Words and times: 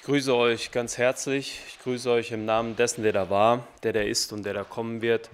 Ich 0.00 0.06
grüße 0.06 0.34
euch 0.34 0.72
ganz 0.72 0.96
herzlich. 0.96 1.60
Ich 1.68 1.78
grüße 1.80 2.10
euch 2.10 2.32
im 2.32 2.46
Namen 2.46 2.74
dessen, 2.74 3.02
der 3.02 3.12
da 3.12 3.28
war, 3.28 3.68
der 3.82 3.92
da 3.92 4.00
ist 4.00 4.32
und 4.32 4.46
der 4.46 4.54
da 4.54 4.64
kommen 4.64 5.02
wird. 5.02 5.28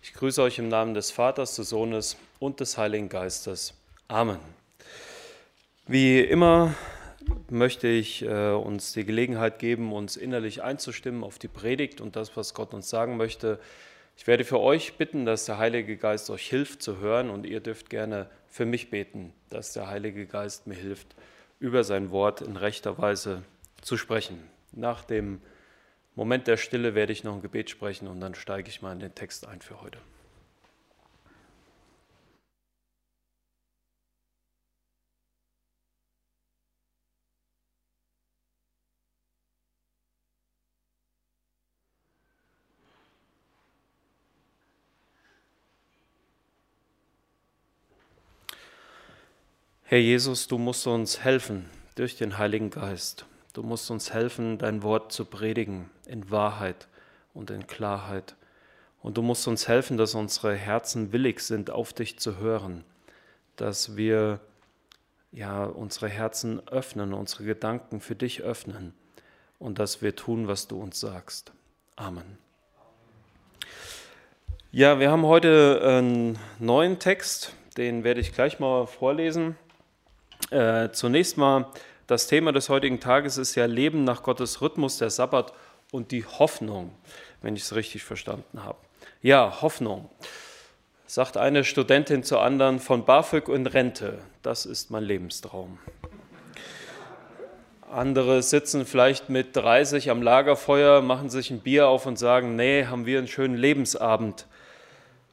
Ich 0.00 0.14
grüße 0.14 0.40
euch 0.40 0.60
im 0.60 0.68
Namen 0.68 0.94
des 0.94 1.10
Vaters, 1.10 1.56
des 1.56 1.70
Sohnes 1.70 2.16
und 2.38 2.60
des 2.60 2.78
Heiligen 2.78 3.08
Geistes. 3.08 3.74
Amen. 4.06 4.38
Wie 5.88 6.20
immer 6.20 6.72
möchte 7.50 7.88
ich 7.88 8.22
äh, 8.22 8.52
uns 8.52 8.92
die 8.92 9.04
Gelegenheit 9.04 9.58
geben, 9.58 9.92
uns 9.92 10.16
innerlich 10.16 10.62
einzustimmen 10.62 11.24
auf 11.24 11.40
die 11.40 11.48
Predigt 11.48 12.00
und 12.00 12.14
das, 12.14 12.36
was 12.36 12.54
Gott 12.54 12.74
uns 12.74 12.88
sagen 12.88 13.16
möchte. 13.16 13.58
Ich 14.16 14.28
werde 14.28 14.44
für 14.44 14.60
euch 14.60 14.94
bitten, 14.98 15.26
dass 15.26 15.46
der 15.46 15.58
Heilige 15.58 15.96
Geist 15.96 16.30
euch 16.30 16.48
hilft 16.48 16.80
zu 16.80 16.98
hören 16.98 17.28
und 17.28 17.44
ihr 17.44 17.58
dürft 17.58 17.90
gerne 17.90 18.30
für 18.46 18.66
mich 18.66 18.88
beten, 18.88 19.32
dass 19.50 19.72
der 19.72 19.88
Heilige 19.88 20.26
Geist 20.26 20.68
mir 20.68 20.76
hilft, 20.76 21.08
über 21.58 21.82
sein 21.82 22.12
Wort 22.12 22.40
in 22.40 22.56
rechter 22.56 22.98
Weise 22.98 23.42
zu 23.82 23.96
sprechen. 23.96 24.38
Nach 24.72 25.04
dem 25.04 25.42
Moment 26.14 26.46
der 26.46 26.56
Stille 26.56 26.94
werde 26.94 27.12
ich 27.12 27.24
noch 27.24 27.34
ein 27.34 27.42
Gebet 27.42 27.70
sprechen 27.70 28.08
und 28.08 28.20
dann 28.20 28.34
steige 28.34 28.68
ich 28.68 28.82
mal 28.82 28.92
in 28.92 29.00
den 29.00 29.14
Text 29.14 29.46
ein 29.46 29.60
für 29.60 29.80
heute. 29.80 29.98
Herr 49.84 49.98
Jesus, 49.98 50.48
du 50.48 50.56
musst 50.56 50.86
uns 50.86 51.22
helfen 51.22 51.68
durch 51.96 52.16
den 52.16 52.38
Heiligen 52.38 52.70
Geist. 52.70 53.26
Du 53.52 53.62
musst 53.62 53.90
uns 53.90 54.14
helfen, 54.14 54.56
dein 54.56 54.82
Wort 54.82 55.12
zu 55.12 55.26
predigen 55.26 55.90
in 56.06 56.30
Wahrheit 56.30 56.88
und 57.34 57.50
in 57.50 57.66
Klarheit. 57.66 58.34
Und 59.02 59.18
du 59.18 59.22
musst 59.22 59.46
uns 59.46 59.68
helfen, 59.68 59.98
dass 59.98 60.14
unsere 60.14 60.54
Herzen 60.54 61.12
willig 61.12 61.40
sind, 61.40 61.70
auf 61.70 61.92
dich 61.92 62.18
zu 62.18 62.38
hören, 62.38 62.84
dass 63.56 63.96
wir 63.96 64.40
ja 65.32 65.64
unsere 65.64 66.08
Herzen 66.08 66.66
öffnen, 66.68 67.12
unsere 67.12 67.44
Gedanken 67.44 68.00
für 68.00 68.14
dich 68.14 68.42
öffnen 68.42 68.94
und 69.58 69.78
dass 69.78 70.00
wir 70.00 70.16
tun, 70.16 70.48
was 70.48 70.68
du 70.68 70.80
uns 70.80 70.98
sagst. 70.98 71.52
Amen. 71.96 72.38
Ja, 74.70 74.98
wir 74.98 75.10
haben 75.10 75.26
heute 75.26 75.82
einen 75.84 76.38
neuen 76.58 76.98
Text, 76.98 77.54
den 77.76 78.04
werde 78.04 78.20
ich 78.20 78.32
gleich 78.32 78.60
mal 78.60 78.86
vorlesen. 78.86 79.56
Äh, 80.50 80.90
zunächst 80.92 81.36
mal 81.36 81.66
das 82.12 82.26
Thema 82.26 82.52
des 82.52 82.68
heutigen 82.68 83.00
Tages 83.00 83.38
ist 83.38 83.54
ja 83.54 83.64
Leben 83.64 84.04
nach 84.04 84.22
Gottes 84.22 84.60
Rhythmus, 84.60 84.98
der 84.98 85.08
Sabbat 85.08 85.54
und 85.92 86.10
die 86.10 86.26
Hoffnung, 86.26 86.92
wenn 87.40 87.56
ich 87.56 87.62
es 87.62 87.74
richtig 87.74 88.04
verstanden 88.04 88.64
habe. 88.64 88.76
Ja, 89.22 89.62
Hoffnung. 89.62 90.10
Sagt 91.06 91.38
eine 91.38 91.64
Studentin 91.64 92.22
zur 92.22 92.42
anderen 92.42 92.80
von 92.80 93.06
BAföG 93.06 93.48
in 93.48 93.66
Rente. 93.66 94.18
Das 94.42 94.66
ist 94.66 94.90
mein 94.90 95.04
Lebenstraum. 95.04 95.78
Andere 97.90 98.42
sitzen 98.42 98.84
vielleicht 98.84 99.30
mit 99.30 99.56
30 99.56 100.10
am 100.10 100.20
Lagerfeuer, 100.20 101.00
machen 101.00 101.30
sich 101.30 101.50
ein 101.50 101.60
Bier 101.60 101.88
auf 101.88 102.04
und 102.04 102.18
sagen, 102.18 102.56
nee, 102.56 102.84
haben 102.84 103.06
wir 103.06 103.16
einen 103.16 103.28
schönen 103.28 103.56
Lebensabend. 103.56 104.46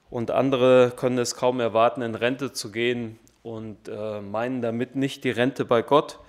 Und 0.10 0.32
andere 0.32 0.94
können 0.96 1.18
es 1.18 1.36
kaum 1.36 1.60
erwarten, 1.60 2.02
in 2.02 2.16
Rente 2.16 2.54
zu 2.54 2.72
gehen 2.72 3.20
und 3.44 3.90
äh, 3.90 4.22
meinen 4.22 4.62
damit 4.62 4.96
nicht 4.96 5.26
die 5.26 5.32
Rente 5.32 5.66
bei 5.66 5.82
Gott, 5.82 6.20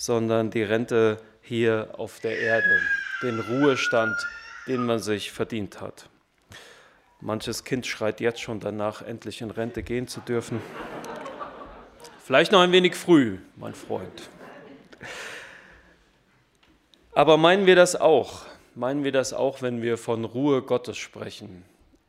sondern 0.00 0.50
die 0.50 0.62
Rente 0.62 1.18
hier 1.42 1.90
auf 1.98 2.20
der 2.20 2.38
Erde, 2.38 2.80
den 3.22 3.38
Ruhestand, 3.38 4.16
den 4.66 4.86
man 4.86 4.98
sich 4.98 5.30
verdient 5.30 5.82
hat. 5.82 6.08
Manches 7.20 7.64
Kind 7.64 7.86
schreit 7.86 8.18
jetzt 8.18 8.40
schon 8.40 8.60
danach, 8.60 9.02
endlich 9.02 9.42
in 9.42 9.50
Rente 9.50 9.82
gehen 9.82 10.08
zu 10.08 10.20
dürfen. 10.20 10.62
Vielleicht 12.24 12.50
noch 12.50 12.62
ein 12.62 12.72
wenig 12.72 12.94
früh, 12.94 13.40
mein 13.56 13.74
Freund. 13.74 14.30
Aber 17.12 17.36
meinen 17.36 17.66
wir 17.66 17.76
das 17.76 17.94
auch? 17.94 18.46
Meinen 18.74 19.04
wir 19.04 19.12
das 19.12 19.34
auch, 19.34 19.60
wenn 19.60 19.82
wir 19.82 19.98
von 19.98 20.24
Ruhe 20.24 20.62
Gottes 20.62 20.96
sprechen? 20.96 21.62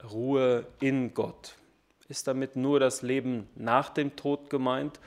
Ruhe 0.09 0.65
in 0.79 1.13
Gott. 1.13 1.55
Ist 2.07 2.25
damit 2.25 2.55
nur 2.55 2.79
das 2.79 3.01
Leben 3.01 3.49
nach 3.55 3.89
dem 3.89 4.15
Tod 4.15 4.49
gemeint 4.49 5.01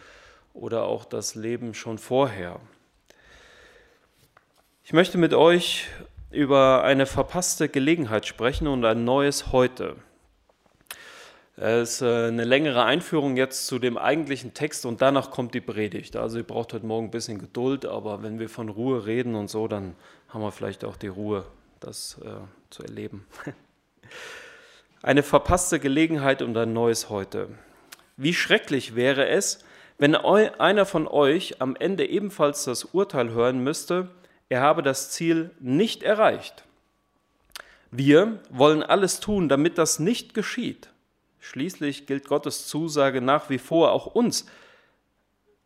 oder 0.52 0.82
auch 0.82 1.06
das 1.06 1.34
Leben 1.34 1.72
schon 1.72 1.96
vorher? 1.96 2.60
Ich 4.86 4.92
möchte 4.92 5.16
mit 5.16 5.32
euch 5.32 5.88
über 6.30 6.84
eine 6.84 7.06
verpasste 7.06 7.70
Gelegenheit 7.70 8.26
sprechen 8.26 8.66
und 8.66 8.84
ein 8.84 9.02
neues 9.02 9.50
Heute. 9.50 9.96
Es 11.56 11.92
ist 11.94 12.02
äh, 12.02 12.26
eine 12.26 12.44
längere 12.44 12.84
Einführung 12.84 13.38
jetzt 13.38 13.66
zu 13.66 13.78
dem 13.78 13.96
eigentlichen 13.96 14.52
Text 14.52 14.84
und 14.84 15.00
danach 15.00 15.30
kommt 15.30 15.54
die 15.54 15.62
Predigt. 15.62 16.16
Also 16.16 16.36
ihr 16.36 16.44
braucht 16.44 16.74
heute 16.74 16.84
Morgen 16.84 17.06
ein 17.06 17.10
bisschen 17.10 17.38
Geduld, 17.38 17.86
aber 17.86 18.22
wenn 18.22 18.38
wir 18.38 18.50
von 18.50 18.68
Ruhe 18.68 19.06
reden 19.06 19.36
und 19.36 19.48
so, 19.48 19.68
dann 19.68 19.96
haben 20.28 20.42
wir 20.42 20.52
vielleicht 20.52 20.84
auch 20.84 20.96
die 20.96 21.08
Ruhe, 21.08 21.46
das 21.80 22.20
äh, 22.22 22.28
zu 22.68 22.82
erleben. 22.82 23.26
Eine 25.02 25.22
verpasste 25.22 25.80
Gelegenheit 25.80 26.42
und 26.42 26.54
ein 26.58 26.74
neues 26.74 27.08
Heute. 27.08 27.48
Wie 28.18 28.34
schrecklich 28.34 28.94
wäre 28.94 29.28
es, 29.28 29.64
wenn 29.96 30.14
einer 30.14 30.84
von 30.84 31.08
euch 31.08 31.62
am 31.62 31.74
Ende 31.74 32.06
ebenfalls 32.06 32.64
das 32.64 32.84
Urteil 32.84 33.30
hören 33.30 33.64
müsste, 33.64 34.10
er 34.48 34.60
habe 34.60 34.82
das 34.82 35.10
Ziel 35.10 35.50
nicht 35.60 36.02
erreicht. 36.02 36.64
Wir 37.90 38.40
wollen 38.50 38.82
alles 38.82 39.20
tun, 39.20 39.48
damit 39.48 39.78
das 39.78 39.98
nicht 39.98 40.34
geschieht. 40.34 40.90
Schließlich 41.38 42.06
gilt 42.06 42.26
Gottes 42.26 42.66
Zusage 42.66 43.20
nach 43.20 43.50
wie 43.50 43.58
vor 43.58 43.92
auch 43.92 44.06
uns. 44.06 44.46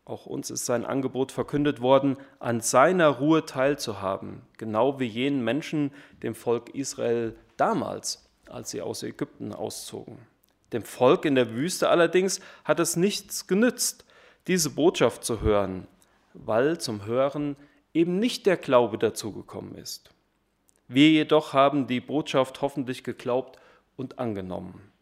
Auch 0.04 0.26
uns 0.26 0.50
ist 0.50 0.66
sein 0.66 0.84
Angebot 0.84 1.32
verkündet 1.32 1.80
worden, 1.80 2.16
an 2.38 2.60
seiner 2.60 3.08
Ruhe 3.08 3.44
teilzuhaben, 3.44 4.42
genau 4.56 4.98
wie 4.98 5.06
jenen 5.06 5.44
Menschen, 5.44 5.92
dem 6.22 6.34
Volk 6.34 6.74
Israel 6.74 7.36
damals, 7.56 8.28
als 8.48 8.70
sie 8.70 8.80
aus 8.80 9.02
Ägypten 9.02 9.52
auszogen. 9.52 10.18
Dem 10.72 10.82
Volk 10.82 11.24
in 11.24 11.34
der 11.34 11.54
Wüste 11.54 11.88
allerdings 11.88 12.40
hat 12.64 12.80
es 12.80 12.96
nichts 12.96 13.46
genützt, 13.46 14.04
diese 14.46 14.70
Botschaft 14.70 15.24
zu 15.24 15.40
hören, 15.40 15.86
weil 16.34 16.78
zum 16.78 17.04
Hören 17.04 17.56
eben 17.98 18.20
nicht 18.20 18.46
der 18.46 18.56
Glaube 18.56 18.96
dazugekommen 18.96 19.74
ist. 19.74 20.10
Wir 20.86 21.10
jedoch 21.10 21.52
haben 21.52 21.88
die 21.88 22.00
Botschaft 22.00 22.62
hoffentlich 22.62 23.02
geglaubt 23.02 23.58
und 23.96 24.20
angenommen. 24.20 24.92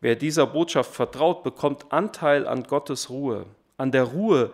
Wer 0.00 0.16
dieser 0.16 0.46
Botschaft 0.46 0.94
vertraut, 0.94 1.42
bekommt 1.42 1.92
Anteil 1.92 2.46
an 2.46 2.62
Gottes 2.62 3.10
Ruhe, 3.10 3.44
an 3.76 3.92
der 3.92 4.04
Ruhe, 4.04 4.52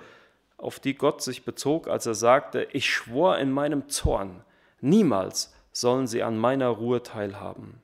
auf 0.57 0.81
die 0.81 0.95
Gott 0.95 1.23
sich 1.23 1.45
bezog, 1.45 1.87
als 1.87 2.05
er 2.07 2.15
sagte, 2.15 2.67
ich 2.73 2.91
schwor 2.91 3.39
in 3.39 3.53
meinem 3.53 3.89
Zorn, 3.89 4.45
niemals 4.81 5.55
sollen 5.71 6.09
sie 6.09 6.25
an 6.25 6.37
meiner 6.37 6.69
Ruhe 6.69 7.05
teilhaben. 7.05 7.81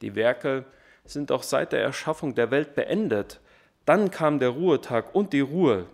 Die 0.00 0.14
Werke 0.14 0.64
sind 1.04 1.32
auch 1.32 1.42
seit 1.42 1.72
der 1.72 1.82
Erschaffung 1.82 2.36
der 2.36 2.52
Welt 2.52 2.76
beendet. 2.76 3.40
Dann 3.84 4.12
kam 4.12 4.38
der 4.38 4.50
Ruhetag 4.50 5.12
und 5.14 5.32
die 5.32 5.40
Ruhe, 5.40 5.86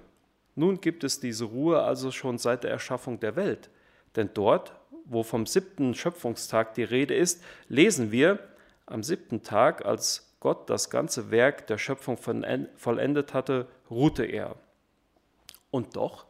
nun 0.56 0.80
gibt 0.80 1.04
es 1.04 1.20
diese 1.20 1.44
Ruhe 1.44 1.82
also 1.82 2.10
schon 2.10 2.38
seit 2.38 2.64
der 2.64 2.70
Erschaffung 2.70 3.20
der 3.20 3.36
Welt. 3.36 3.70
Denn 4.16 4.30
dort, 4.32 4.74
wo 5.04 5.22
vom 5.22 5.46
siebten 5.46 5.94
Schöpfungstag 5.94 6.74
die 6.74 6.82
Rede 6.82 7.14
ist, 7.14 7.44
lesen 7.68 8.10
wir, 8.10 8.38
am 8.86 9.02
siebten 9.02 9.42
Tag, 9.42 9.84
als 9.84 10.34
Gott 10.40 10.70
das 10.70 10.90
ganze 10.90 11.30
Werk 11.30 11.66
der 11.66 11.78
Schöpfung 11.78 12.16
vollendet 12.16 13.34
hatte, 13.34 13.66
ruhte 13.90 14.24
er. 14.24 14.56
Und 15.70 15.96
doch 15.96 16.26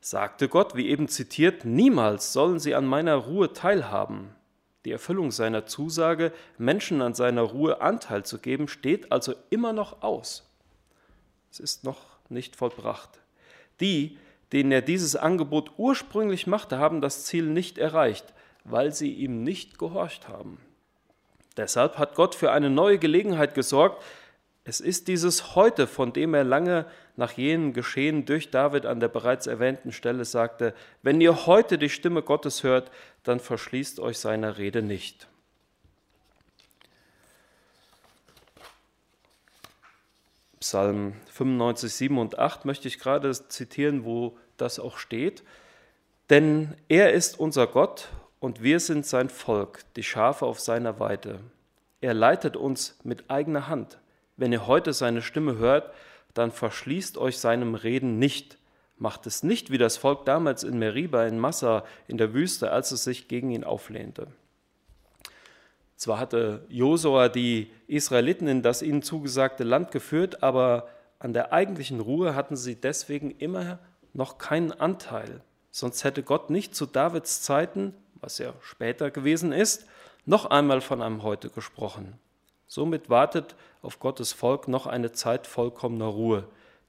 sagte 0.00 0.48
Gott, 0.48 0.74
wie 0.74 0.88
eben 0.88 1.08
zitiert, 1.08 1.64
niemals 1.64 2.32
sollen 2.32 2.58
sie 2.58 2.74
an 2.74 2.86
meiner 2.86 3.14
Ruhe 3.14 3.52
teilhaben. 3.52 4.34
Die 4.84 4.92
Erfüllung 4.92 5.30
seiner 5.30 5.66
Zusage, 5.66 6.32
Menschen 6.56 7.02
an 7.02 7.14
seiner 7.14 7.42
Ruhe 7.42 7.80
Anteil 7.80 8.24
zu 8.24 8.38
geben, 8.38 8.68
steht 8.68 9.12
also 9.12 9.34
immer 9.50 9.72
noch 9.72 10.02
aus. 10.02 10.48
Es 11.50 11.60
ist 11.60 11.84
noch 11.84 12.00
nicht 12.28 12.56
vollbracht. 12.56 13.20
Die, 13.80 14.18
denen 14.52 14.72
er 14.72 14.82
dieses 14.82 15.16
Angebot 15.16 15.72
ursprünglich 15.76 16.46
machte, 16.46 16.78
haben 16.78 17.00
das 17.00 17.24
Ziel 17.24 17.44
nicht 17.44 17.78
erreicht, 17.78 18.32
weil 18.64 18.92
sie 18.92 19.12
ihm 19.12 19.42
nicht 19.42 19.78
gehorcht 19.78 20.28
haben. 20.28 20.58
Deshalb 21.56 21.98
hat 21.98 22.14
Gott 22.14 22.34
für 22.34 22.52
eine 22.52 22.70
neue 22.70 22.98
Gelegenheit 22.98 23.54
gesorgt. 23.54 24.02
Es 24.64 24.80
ist 24.80 25.08
dieses 25.08 25.54
Heute, 25.54 25.86
von 25.86 26.12
dem 26.12 26.34
er 26.34 26.44
lange 26.44 26.86
nach 27.16 27.32
jenem 27.32 27.72
Geschehen 27.72 28.26
durch 28.26 28.50
David 28.50 28.86
an 28.86 29.00
der 29.00 29.08
bereits 29.08 29.46
erwähnten 29.46 29.92
Stelle 29.92 30.24
sagte, 30.24 30.72
wenn 31.02 31.20
ihr 31.20 31.46
heute 31.46 31.76
die 31.76 31.88
Stimme 31.88 32.22
Gottes 32.22 32.62
hört, 32.62 32.90
dann 33.24 33.40
verschließt 33.40 33.98
euch 33.98 34.18
seiner 34.18 34.56
Rede 34.56 34.82
nicht. 34.82 35.26
Psalm 40.60 41.14
95, 41.32 41.92
7 41.92 42.18
und 42.18 42.38
8 42.38 42.64
möchte 42.64 42.88
ich 42.88 42.98
gerade 42.98 43.32
zitieren, 43.32 44.04
wo 44.04 44.36
das 44.56 44.78
auch 44.78 44.98
steht. 44.98 45.42
Denn 46.30 46.74
er 46.88 47.12
ist 47.12 47.38
unser 47.38 47.66
Gott 47.66 48.08
und 48.40 48.62
wir 48.62 48.80
sind 48.80 49.06
sein 49.06 49.28
Volk, 49.28 49.84
die 49.96 50.02
Schafe 50.02 50.46
auf 50.46 50.60
seiner 50.60 51.00
Weide. 51.00 51.40
Er 52.00 52.14
leitet 52.14 52.56
uns 52.56 52.98
mit 53.02 53.30
eigener 53.30 53.68
Hand. 53.68 53.98
Wenn 54.36 54.52
ihr 54.52 54.66
heute 54.66 54.92
seine 54.92 55.22
Stimme 55.22 55.58
hört, 55.58 55.92
dann 56.34 56.52
verschließt 56.52 57.18
euch 57.18 57.38
seinem 57.38 57.74
Reden 57.74 58.18
nicht. 58.18 58.58
Macht 58.96 59.26
es 59.26 59.42
nicht 59.42 59.70
wie 59.70 59.78
das 59.78 59.96
Volk 59.96 60.24
damals 60.24 60.62
in 60.62 60.78
Meriba 60.78 61.24
in 61.26 61.38
Massa 61.38 61.84
in 62.06 62.18
der 62.18 62.34
Wüste, 62.34 62.70
als 62.70 62.92
es 62.92 63.04
sich 63.04 63.28
gegen 63.28 63.50
ihn 63.50 63.64
auflehnte. 63.64 64.28
Zwar 65.98 66.20
hatte 66.20 66.64
Josua 66.68 67.28
die 67.28 67.72
Israeliten 67.88 68.46
in 68.46 68.62
das 68.62 68.82
ihnen 68.82 69.02
zugesagte 69.02 69.64
Land 69.64 69.90
geführt, 69.90 70.44
aber 70.44 70.86
an 71.18 71.32
der 71.32 71.52
eigentlichen 71.52 71.98
Ruhe 71.98 72.36
hatten 72.36 72.54
sie 72.54 72.76
deswegen 72.76 73.32
immer 73.32 73.80
noch 74.12 74.38
keinen 74.38 74.70
Anteil. 74.70 75.40
Sonst 75.72 76.04
hätte 76.04 76.22
Gott 76.22 76.50
nicht 76.50 76.76
zu 76.76 76.86
Davids 76.86 77.42
Zeiten, 77.42 77.94
was 78.20 78.38
ja 78.38 78.52
später 78.60 79.10
gewesen 79.10 79.50
ist, 79.50 79.86
noch 80.24 80.46
einmal 80.46 80.80
von 80.82 81.02
einem 81.02 81.24
Heute 81.24 81.50
gesprochen. 81.50 82.16
Somit 82.68 83.10
wartet 83.10 83.56
auf 83.82 83.98
Gottes 83.98 84.32
Volk 84.32 84.68
noch 84.68 84.86
eine 84.86 85.10
Zeit 85.10 85.48
vollkommener 85.48 86.06
Ruhe, 86.06 86.44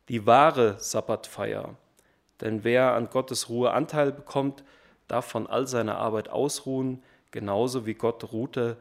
die 0.08 0.28
wahre 0.28 0.76
Sabbatfeier. 0.78 1.74
Denn 2.42 2.64
wer 2.64 2.94
an 2.94 3.10
Gottes 3.10 3.50
Ruhe 3.50 3.72
Anteil 3.72 4.12
bekommt, 4.12 4.64
darf 5.08 5.26
von 5.26 5.48
all 5.48 5.66
seiner 5.66 5.98
Arbeit 5.98 6.30
ausruhen, 6.30 7.02
genauso 7.32 7.88
wie 7.88 7.96
Gott 7.96 8.32
ruhte, 8.32 8.78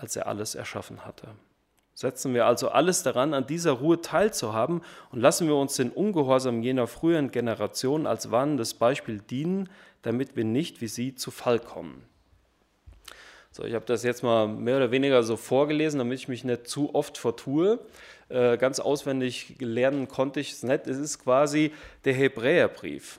als 0.00 0.16
er 0.16 0.26
alles 0.26 0.54
erschaffen 0.54 1.04
hatte. 1.04 1.28
Setzen 1.94 2.32
wir 2.32 2.46
also 2.46 2.68
alles 2.68 3.02
daran, 3.02 3.34
an 3.34 3.46
dieser 3.46 3.72
Ruhe 3.72 4.00
teilzuhaben 4.00 4.82
und 5.10 5.20
lassen 5.20 5.48
wir 5.48 5.56
uns 5.56 5.74
den 5.74 5.90
Ungehorsam 5.90 6.62
jener 6.62 6.86
früheren 6.86 7.32
Generation 7.32 8.06
als 8.06 8.30
warnendes 8.30 8.74
Beispiel 8.74 9.18
dienen, 9.18 9.68
damit 10.02 10.36
wir 10.36 10.44
nicht 10.44 10.80
wie 10.80 10.86
sie 10.86 11.16
zu 11.16 11.32
Fall 11.32 11.58
kommen. 11.58 12.04
So, 13.50 13.64
ich 13.64 13.74
habe 13.74 13.84
das 13.86 14.04
jetzt 14.04 14.22
mal 14.22 14.46
mehr 14.46 14.76
oder 14.76 14.92
weniger 14.92 15.24
so 15.24 15.36
vorgelesen, 15.36 15.98
damit 15.98 16.20
ich 16.20 16.28
mich 16.28 16.44
nicht 16.44 16.68
zu 16.68 16.94
oft 16.94 17.18
vertue. 17.18 17.80
Äh, 18.28 18.56
ganz 18.58 18.78
auswendig 18.78 19.56
lernen 19.58 20.06
konnte 20.06 20.38
ich 20.38 20.52
es 20.52 20.62
nicht. 20.62 20.86
Es 20.86 20.98
ist 20.98 21.18
quasi 21.18 21.72
der 22.04 22.14
Hebräerbrief. 22.14 23.18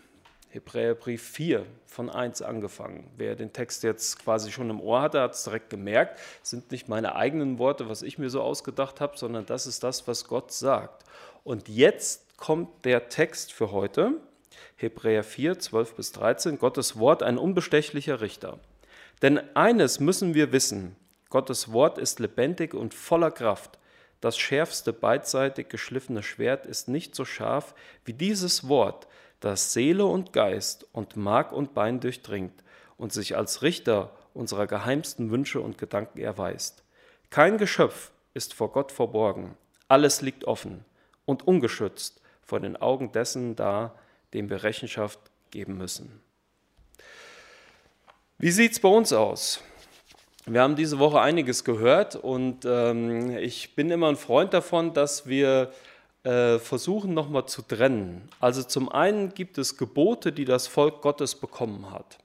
Hebräerbrief 0.52 1.22
4 1.22 1.66
von 1.86 2.10
1 2.10 2.42
angefangen. 2.42 3.12
Wer 3.18 3.36
den 3.36 3.54
Text 3.54 3.84
jetzt 3.84 4.18
quasi 4.18 4.52
schon 4.52 4.72
im 4.72 4.82
Ohr 4.82 5.02
hatte, 5.02 5.22
hat 5.22 5.36
es 5.36 5.44
direkt 5.44 5.70
gemerkt. 5.70 6.20
Das 6.42 6.50
sind 6.50 6.72
nicht 6.72 6.90
meine 6.90 7.16
eigenen 7.16 7.60
Worte, 7.60 7.88
was 7.88 8.02
ich 8.02 8.18
mir 8.18 8.32
so 8.32 8.42
ausgedacht 8.42 9.00
habe, 9.00 9.18
sondern 9.18 9.46
das 9.46 9.68
ist 9.68 9.84
das, 9.84 10.08
was 10.08 10.26
Gott 10.26 10.52
sagt. 10.52 11.04
Und 11.44 11.70
jetzt 11.70 12.36
kommt 12.38 12.84
der 12.86 13.10
Text 13.10 13.54
für 13.54 13.72
heute. 13.72 14.14
Hebräer 14.76 15.24
4, 15.24 15.60
12 15.60 15.96
bis 15.96 16.12
13. 16.14 16.58
Gottes 16.58 16.98
Wort, 16.98 17.22
ein 17.22 17.38
unbestechlicher 17.38 18.20
Richter. 18.20 18.60
Denn 19.22 19.40
eines 19.56 20.00
müssen 20.00 20.34
wir 20.34 20.52
wissen: 20.52 20.96
Gottes 21.30 21.72
Wort 21.72 22.00
ist 22.00 22.20
lebendig 22.20 22.74
und 22.74 22.96
voller 22.96 23.30
Kraft. 23.32 23.78
Das 24.20 24.38
schärfste 24.38 24.94
beidseitig 24.94 25.70
geschliffene 25.70 26.24
Schwert 26.24 26.66
ist 26.66 26.88
nicht 26.88 27.16
so 27.16 27.24
scharf 27.24 27.76
wie 28.04 28.14
dieses 28.14 28.68
Wort, 28.68 29.08
das 29.40 29.74
Seele 29.74 30.06
und 30.06 30.34
Geist 30.34 30.86
und 30.92 31.16
Mark 31.16 31.52
und 31.52 31.74
Bein 31.74 32.00
durchdringt 32.00 32.64
und 32.98 33.14
sich 33.14 33.38
als 33.38 33.62
Richter 33.62 34.12
unserer 34.34 34.68
geheimsten 34.68 35.32
Wünsche 35.32 35.62
und 35.62 35.78
Gedanken 35.78 36.20
erweist. 36.20 36.84
Kein 37.30 37.58
Geschöpf 37.58 38.12
ist 38.34 38.54
vor 38.54 38.72
Gott 38.72 38.92
verborgen, 38.92 39.56
alles 39.88 40.22
liegt 40.22 40.46
offen 40.46 40.86
und 41.26 41.48
ungeschützt 41.48 42.22
vor 42.42 42.60
den 42.60 42.78
Augen 42.78 43.12
dessen 43.12 43.56
da, 43.56 43.96
dem 44.34 44.50
wir 44.50 44.64
Rechenschaft 44.64 45.20
geben 45.52 45.78
müssen. 45.78 46.22
Wie 48.38 48.52
sieht 48.52 48.74
es 48.74 48.80
bei 48.80 48.90
uns 48.90 49.14
aus? 49.14 49.62
Wir 50.46 50.62
haben 50.62 50.76
diese 50.76 50.98
Woche 50.98 51.22
einiges 51.22 51.64
gehört 51.64 52.16
und 52.16 52.66
ähm, 52.66 53.38
ich 53.38 53.76
bin 53.76 53.92
immer 53.92 54.08
ein 54.08 54.16
Freund 54.16 54.54
davon, 54.54 54.94
dass 54.94 55.28
wir 55.28 55.72
äh, 56.30 56.60
versuchen 56.60 57.16
nochmal 57.16 57.48
zu 57.48 57.64
trennen. 57.64 58.22
Also 58.40 58.62
zum 58.62 58.88
einen 58.88 59.34
gibt 59.34 59.58
es 59.58 59.78
Gebote, 59.78 60.32
die 60.32 60.46
das 60.46 60.68
Volk 60.68 61.02
Gottes 61.02 61.34
bekommen 61.34 61.90
hat. 61.90 62.20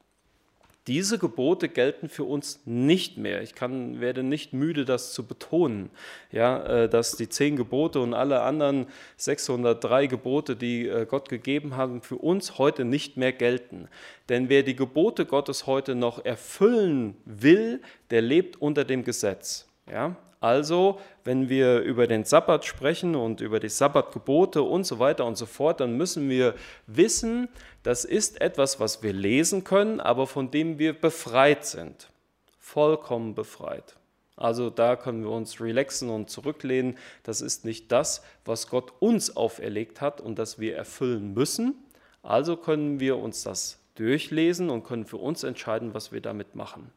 Diese 0.87 1.19
Gebote 1.19 1.71
gelten 1.71 2.11
für 2.11 2.25
uns 2.25 2.61
nicht 2.67 3.17
mehr. 3.17 3.41
Ich 3.41 3.55
kann, 3.55 4.03
werde 4.03 4.23
nicht 4.23 4.53
müde, 4.53 4.85
das 4.85 5.15
zu 5.15 5.25
betonen, 5.25 5.89
ja, 6.31 6.63
äh, 6.83 6.89
dass 6.91 7.17
die 7.17 7.31
zehn 7.31 7.57
Gebote 7.57 8.01
und 8.01 8.13
alle 8.13 8.43
anderen 8.43 8.89
603 9.17 10.09
Gebote, 10.09 10.55
die 10.55 10.87
äh, 10.87 11.07
Gott 11.07 11.31
gegeben 11.31 11.79
hat, 11.79 12.05
für 12.05 12.17
uns 12.17 12.59
heute 12.59 12.85
nicht 12.85 13.17
mehr 13.17 13.33
gelten. 13.33 13.89
Denn 14.29 14.51
wer 14.51 14.63
die 14.63 14.77
Gebote 14.77 15.25
Gottes 15.25 15.67
heute 15.67 15.95
noch 15.95 16.23
erfüllen 16.23 17.17
will, 17.25 17.81
der 18.11 18.21
lebt 18.21 18.61
unter 18.61 18.85
dem 18.85 19.03
Gesetz. 19.05 19.67
Ja? 19.91 20.17
Also, 20.45 21.01
wenn 21.25 21.49
wir 21.49 21.81
über 21.81 22.07
den 22.07 22.25
Sabbat 22.25 22.67
sprechen 22.67 23.17
und 23.17 23.41
über 23.41 23.61
die 23.61 23.71
Sabbatgebote 23.71 24.61
und 24.61 24.85
so 24.85 24.99
weiter 24.99 25.25
und 25.25 25.39
so 25.39 25.47
fort, 25.47 25.81
dann 25.81 25.97
müssen 25.97 26.29
wir 26.29 26.55
wissen, 26.87 27.49
das 27.83 28.05
ist 28.05 28.43
etwas, 28.43 28.79
was 28.79 29.03
wir 29.03 29.15
lesen 29.15 29.65
können, 29.65 30.01
aber 30.01 30.27
von 30.27 30.51
dem 30.51 30.79
wir 30.79 30.93
befreit 30.93 31.65
sind. 31.65 32.11
Vollkommen 32.59 33.35
befreit. 33.35 33.97
Also 34.37 34.69
da 34.69 34.97
können 34.97 35.23
wir 35.23 35.31
uns 35.31 35.63
relaxen 35.63 36.11
und 36.11 36.29
zurücklehnen. 36.29 36.99
Das 37.23 37.41
ist 37.41 37.65
nicht 37.65 37.91
das, 37.91 38.23
was 38.45 38.69
Gott 38.69 38.93
uns 39.01 39.39
auferlegt 39.39 40.03
hat 40.03 40.21
und 40.21 40.39
das 40.39 40.59
wir 40.59 40.77
erfüllen 40.77 41.33
müssen. 41.33 41.75
Also 42.23 42.59
können 42.59 43.01
wir 43.01 43.17
uns 43.17 43.45
das 43.45 43.79
durchlesen 43.95 44.69
und 44.69 44.85
können 44.85 45.07
für 45.07 45.17
uns 45.17 45.43
entscheiden, 45.43 45.95
was 45.95 46.13
wir 46.13 46.21
damit 46.21 46.55
machen. 46.55 46.93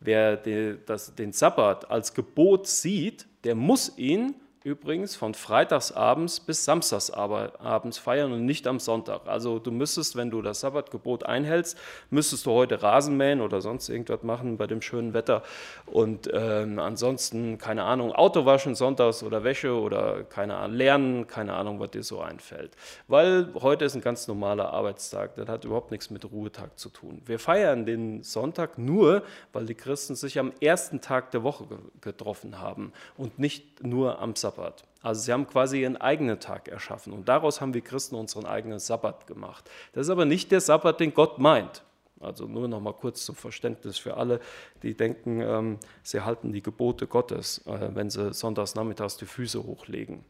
Wer 0.00 0.36
den 0.38 1.32
Sabbat 1.32 1.90
als 1.90 2.14
Gebot 2.14 2.66
sieht, 2.66 3.26
der 3.44 3.54
muss 3.54 3.96
ihn 3.98 4.34
übrigens 4.62 5.16
von 5.16 5.32
freitagsabends 5.32 6.40
bis 6.40 6.66
samstagsabends 6.66 7.96
feiern 7.96 8.32
und 8.32 8.44
nicht 8.44 8.66
am 8.66 8.78
Sonntag. 8.78 9.26
Also 9.26 9.58
du 9.58 9.70
müsstest, 9.70 10.16
wenn 10.16 10.30
du 10.30 10.42
das 10.42 10.60
Sabbatgebot 10.60 11.24
einhältst, 11.24 11.78
müsstest 12.10 12.44
du 12.44 12.50
heute 12.50 12.82
Rasen 12.82 13.16
mähen 13.16 13.40
oder 13.40 13.62
sonst 13.62 13.88
irgendwas 13.88 14.22
machen 14.22 14.58
bei 14.58 14.66
dem 14.66 14.82
schönen 14.82 15.14
Wetter 15.14 15.42
und 15.86 16.28
ähm, 16.34 16.78
ansonsten, 16.78 17.56
keine 17.56 17.84
Ahnung, 17.84 18.12
Auto 18.12 18.44
waschen 18.44 18.74
sonntags 18.74 19.22
oder 19.22 19.44
Wäsche 19.44 19.72
oder 19.72 20.24
keine 20.24 20.56
Ahnung, 20.56 20.76
lernen, 20.76 21.26
keine 21.26 21.54
Ahnung, 21.54 21.80
was 21.80 21.92
dir 21.92 22.02
so 22.02 22.20
einfällt. 22.20 22.76
Weil 23.08 23.48
heute 23.54 23.86
ist 23.86 23.94
ein 23.94 24.02
ganz 24.02 24.28
normaler 24.28 24.74
Arbeitstag, 24.74 25.36
das 25.36 25.48
hat 25.48 25.64
überhaupt 25.64 25.90
nichts 25.90 26.10
mit 26.10 26.30
Ruhetag 26.30 26.78
zu 26.78 26.90
tun. 26.90 27.22
Wir 27.24 27.38
feiern 27.38 27.86
den 27.86 28.22
Sonntag 28.22 28.76
nur, 28.76 29.22
weil 29.54 29.64
die 29.64 29.74
Christen 29.74 30.16
sich 30.16 30.38
am 30.38 30.52
ersten 30.60 31.00
Tag 31.00 31.30
der 31.30 31.42
Woche 31.42 31.64
getroffen 32.02 32.60
haben 32.60 32.92
und 33.16 33.38
nicht 33.38 33.82
nur 33.82 34.18
am 34.18 34.36
Sabbat. 34.36 34.49
Sabbat. 34.50 34.84
Also 35.02 35.22
sie 35.22 35.32
haben 35.32 35.46
quasi 35.46 35.82
ihren 35.82 35.96
eigenen 35.96 36.40
Tag 36.40 36.68
erschaffen 36.68 37.12
und 37.12 37.28
daraus 37.28 37.60
haben 37.60 37.72
wir 37.72 37.80
Christen 37.80 38.16
unseren 38.16 38.46
eigenen 38.46 38.78
Sabbat 38.78 39.26
gemacht. 39.26 39.70
Das 39.92 40.06
ist 40.06 40.10
aber 40.10 40.24
nicht 40.24 40.50
der 40.50 40.60
Sabbat, 40.60 41.00
den 41.00 41.14
Gott 41.14 41.38
meint. 41.38 41.82
Also 42.20 42.44
nur 42.44 42.68
noch 42.68 42.80
mal 42.80 42.92
kurz 42.92 43.24
zum 43.24 43.34
Verständnis 43.34 43.96
für 43.96 44.18
alle, 44.18 44.40
die 44.82 44.94
denken, 44.94 45.40
ähm, 45.40 45.78
sie 46.02 46.20
halten 46.20 46.52
die 46.52 46.62
Gebote 46.62 47.06
Gottes, 47.06 47.64
äh, 47.66 47.94
wenn 47.94 48.10
sie 48.10 48.34
sonntags 48.34 48.74
nachmittags 48.74 49.16
die 49.16 49.24
Füße 49.24 49.62
hochlegen. 49.62 50.24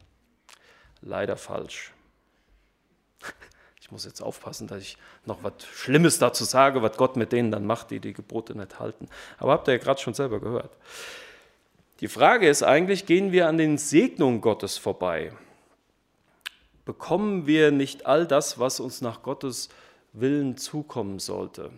Leider 1.01 1.35
falsch. 1.35 1.91
Ich 3.81 3.91
muss 3.91 4.05
jetzt 4.05 4.21
aufpassen, 4.21 4.67
dass 4.67 4.81
ich 4.81 4.97
noch 5.25 5.43
was 5.43 5.65
Schlimmes 5.65 6.17
dazu 6.17 6.45
sage, 6.45 6.81
was 6.81 6.95
Gott 6.95 7.17
mit 7.17 7.33
denen 7.33 7.51
dann 7.51 7.65
macht, 7.65 7.91
die 7.91 7.99
die 7.99 8.13
Gebote 8.13 8.57
nicht 8.57 8.79
halten. 8.79 9.09
Aber 9.37 9.51
habt 9.51 9.67
ihr 9.67 9.73
ja 9.73 9.79
gerade 9.79 9.99
schon 9.99 10.13
selber 10.13 10.39
gehört. 10.39 10.71
Die 12.01 12.07
Frage 12.07 12.49
ist 12.49 12.63
eigentlich, 12.63 13.05
gehen 13.05 13.31
wir 13.31 13.47
an 13.47 13.59
den 13.59 13.77
Segnungen 13.77 14.41
Gottes 14.41 14.79
vorbei? 14.79 15.31
Bekommen 16.83 17.45
wir 17.45 17.69
nicht 17.69 18.07
all 18.07 18.25
das, 18.25 18.57
was 18.57 18.79
uns 18.79 19.01
nach 19.01 19.21
Gottes 19.21 19.69
Willen 20.11 20.57
zukommen 20.57 21.19
sollte? 21.19 21.69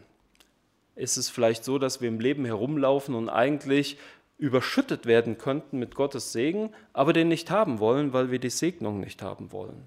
Ist 0.96 1.18
es 1.18 1.30
vielleicht 1.30 1.66
so, 1.66 1.78
dass 1.78 2.00
wir 2.00 2.08
im 2.08 2.22
Leben 2.22 2.46
herumlaufen 2.46 3.16
und 3.16 3.28
eigentlich 3.28 3.98
überschüttet 4.38 5.06
werden 5.06 5.38
könnten 5.38 5.78
mit 5.78 5.94
Gottes 5.94 6.32
Segen, 6.32 6.70
aber 6.94 7.12
den 7.12 7.28
nicht 7.28 7.52
haben 7.52 7.80
wollen, 7.80 8.14
weil 8.14 8.32
wir 8.32 8.40
die 8.40 8.50
Segnung 8.50 9.02
nicht 9.02 9.22
haben 9.22 9.52
wollen? 9.52 9.84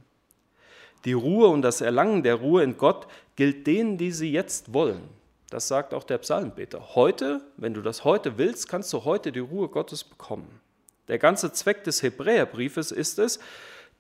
Die 1.06 1.14
Ruhe 1.14 1.48
und 1.48 1.62
das 1.62 1.80
Erlangen 1.80 2.22
der 2.22 2.34
Ruhe 2.34 2.62
in 2.62 2.76
Gott 2.76 3.06
gilt 3.36 3.66
denen, 3.66 3.96
die 3.96 4.10
sie 4.10 4.32
jetzt 4.32 4.74
wollen. 4.74 5.08
Das 5.50 5.68
sagt 5.68 5.94
auch 5.94 6.04
der 6.04 6.18
Psalmbeter. 6.18 6.94
Heute, 6.94 7.40
wenn 7.56 7.74
du 7.74 7.82
das 7.82 8.04
heute 8.04 8.36
willst, 8.36 8.68
kannst 8.68 8.92
du 8.92 9.04
heute 9.04 9.30
die 9.30 9.40
Ruhe 9.40 9.68
Gottes 9.68 10.02
bekommen. 10.02 10.60
Der 11.08 11.18
ganze 11.18 11.52
Zweck 11.52 11.84
des 11.84 12.02
Hebräerbriefes 12.02 12.90
ist 12.90 13.18
es, 13.18 13.38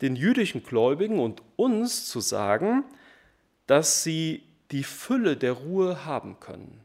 den 0.00 0.16
jüdischen 0.16 0.62
Gläubigen 0.64 1.20
und 1.20 1.42
uns 1.56 2.06
zu 2.06 2.20
sagen, 2.20 2.84
dass 3.66 4.02
sie 4.02 4.42
die 4.72 4.84
Fülle 4.84 5.36
der 5.36 5.52
Ruhe 5.52 6.04
haben 6.04 6.40
können, 6.40 6.84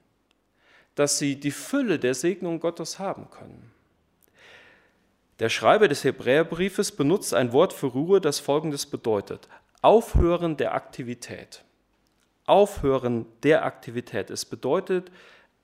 dass 0.95 1.17
sie 1.17 1.39
die 1.39 1.51
Fülle 1.51 1.97
der 1.97 2.13
Segnung 2.13 2.59
Gottes 2.59 2.99
haben 2.99 3.29
können. 3.31 3.71
Der 5.39 5.49
Schreiber 5.49 5.87
des 5.87 6.03
Hebräerbriefes 6.03 6.91
benutzt 6.91 7.33
ein 7.33 7.51
Wort 7.51 7.73
für 7.73 7.87
Ruhe, 7.87 8.21
das 8.21 8.39
folgendes 8.39 8.85
bedeutet: 8.85 9.47
Aufhören 9.81 10.55
der 10.55 10.75
Aktivität 10.75 11.63
Aufhören 12.51 13.25
der 13.43 13.63
Aktivität. 13.63 14.29
Es 14.29 14.43
bedeutet, 14.43 15.09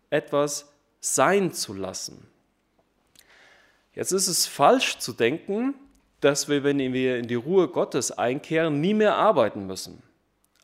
etwas 0.09 0.71
sein 1.01 1.51
zu 1.51 1.73
lassen. 1.73 2.25
Jetzt 3.93 4.13
ist 4.13 4.27
es 4.29 4.47
falsch 4.47 4.97
zu 4.99 5.11
denken, 5.11 5.75
dass 6.21 6.47
wir, 6.47 6.63
wenn 6.63 6.79
wir 6.79 7.17
in 7.17 7.27
die 7.27 7.35
Ruhe 7.35 7.67
Gottes 7.67 8.11
einkehren, 8.11 8.79
nie 8.79 8.93
mehr 8.93 9.15
arbeiten 9.15 9.67
müssen. 9.67 10.01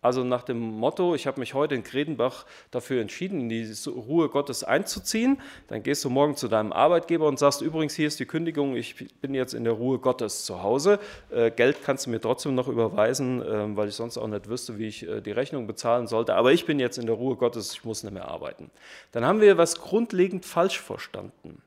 Also 0.03 0.25
nach 0.25 0.43
dem 0.43 0.59
Motto, 0.59 1.15
ich 1.15 1.27
habe 1.27 1.39
mich 1.39 1.53
heute 1.53 1.75
in 1.75 1.83
Kredenbach 1.83 2.45
dafür 2.71 3.01
entschieden, 3.01 3.39
in 3.39 3.49
die 3.49 3.73
Ruhe 3.87 4.27
Gottes 4.27 4.65
einzuziehen. 4.65 5.39
Dann 5.69 5.81
gehst 5.81 6.03
du 6.03 6.09
morgen 6.09 6.35
zu 6.35 6.49
deinem 6.49 6.73
Arbeitgeber 6.73 7.25
und 7.25 7.39
sagst, 7.39 7.61
übrigens, 7.61 7.95
hier 7.95 8.07
ist 8.07 8.19
die 8.19 8.25
Kündigung, 8.25 8.75
ich 8.75 8.95
bin 9.21 9.33
jetzt 9.33 9.53
in 9.53 9.63
der 9.63 9.73
Ruhe 9.73 9.99
Gottes 9.99 10.43
zu 10.43 10.61
Hause. 10.61 10.99
Äh, 11.31 11.51
Geld 11.51 11.77
kannst 11.85 12.05
du 12.05 12.09
mir 12.09 12.19
trotzdem 12.19 12.53
noch 12.53 12.67
überweisen, 12.67 13.41
äh, 13.41 13.77
weil 13.77 13.87
ich 13.87 13.95
sonst 13.95 14.17
auch 14.17 14.27
nicht 14.27 14.49
wüsste, 14.49 14.77
wie 14.77 14.87
ich 14.87 15.07
äh, 15.07 15.21
die 15.21 15.31
Rechnung 15.31 15.67
bezahlen 15.67 16.07
sollte. 16.07 16.35
Aber 16.35 16.51
ich 16.51 16.65
bin 16.65 16.81
jetzt 16.81 16.97
in 16.97 17.05
der 17.05 17.15
Ruhe 17.15 17.37
Gottes, 17.37 17.73
ich 17.73 17.85
muss 17.85 18.03
nicht 18.03 18.13
mehr 18.13 18.27
arbeiten. 18.27 18.71
Dann 19.13 19.25
haben 19.25 19.39
wir 19.39 19.57
was 19.57 19.79
grundlegend 19.79 20.45
falsch 20.45 20.81
verstanden. 20.81 21.61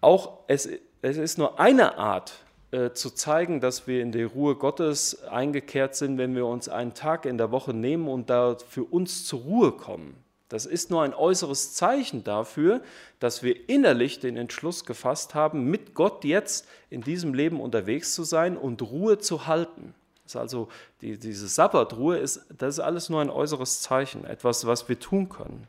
Auch 0.00 0.38
es, 0.46 0.66
es 1.02 1.16
ist 1.18 1.36
nur 1.36 1.60
eine 1.60 1.98
Art, 1.98 2.34
äh, 2.74 2.92
zu 2.92 3.10
zeigen, 3.10 3.60
dass 3.60 3.86
wir 3.86 4.02
in 4.02 4.10
die 4.10 4.24
Ruhe 4.24 4.56
Gottes 4.56 5.22
eingekehrt 5.22 5.94
sind, 5.94 6.18
wenn 6.18 6.34
wir 6.34 6.46
uns 6.46 6.68
einen 6.68 6.92
Tag 6.92 7.24
in 7.24 7.38
der 7.38 7.52
Woche 7.52 7.72
nehmen 7.72 8.08
und 8.08 8.30
da 8.30 8.56
für 8.56 8.82
uns 8.82 9.24
zur 9.26 9.42
Ruhe 9.42 9.72
kommen. 9.72 10.16
Das 10.48 10.66
ist 10.66 10.90
nur 10.90 11.02
ein 11.04 11.14
äußeres 11.14 11.74
Zeichen 11.74 12.24
dafür, 12.24 12.82
dass 13.20 13.44
wir 13.44 13.68
innerlich 13.68 14.18
den 14.18 14.36
Entschluss 14.36 14.84
gefasst 14.84 15.36
haben, 15.36 15.70
mit 15.70 15.94
Gott 15.94 16.24
jetzt 16.24 16.66
in 16.90 17.00
diesem 17.00 17.32
Leben 17.32 17.60
unterwegs 17.60 18.12
zu 18.12 18.24
sein 18.24 18.56
und 18.56 18.82
Ruhe 18.82 19.18
zu 19.18 19.46
halten. 19.46 19.94
Das 20.24 20.32
ist 20.32 20.36
also 20.36 20.68
die, 21.00 21.16
diese 21.16 21.46
Sabbatruhe, 21.46 22.16
ist, 22.16 22.44
das 22.58 22.78
ist 22.78 22.80
alles 22.80 23.08
nur 23.08 23.20
ein 23.20 23.30
äußeres 23.30 23.82
Zeichen, 23.82 24.24
etwas, 24.24 24.66
was 24.66 24.88
wir 24.88 24.98
tun 24.98 25.28
können. 25.28 25.68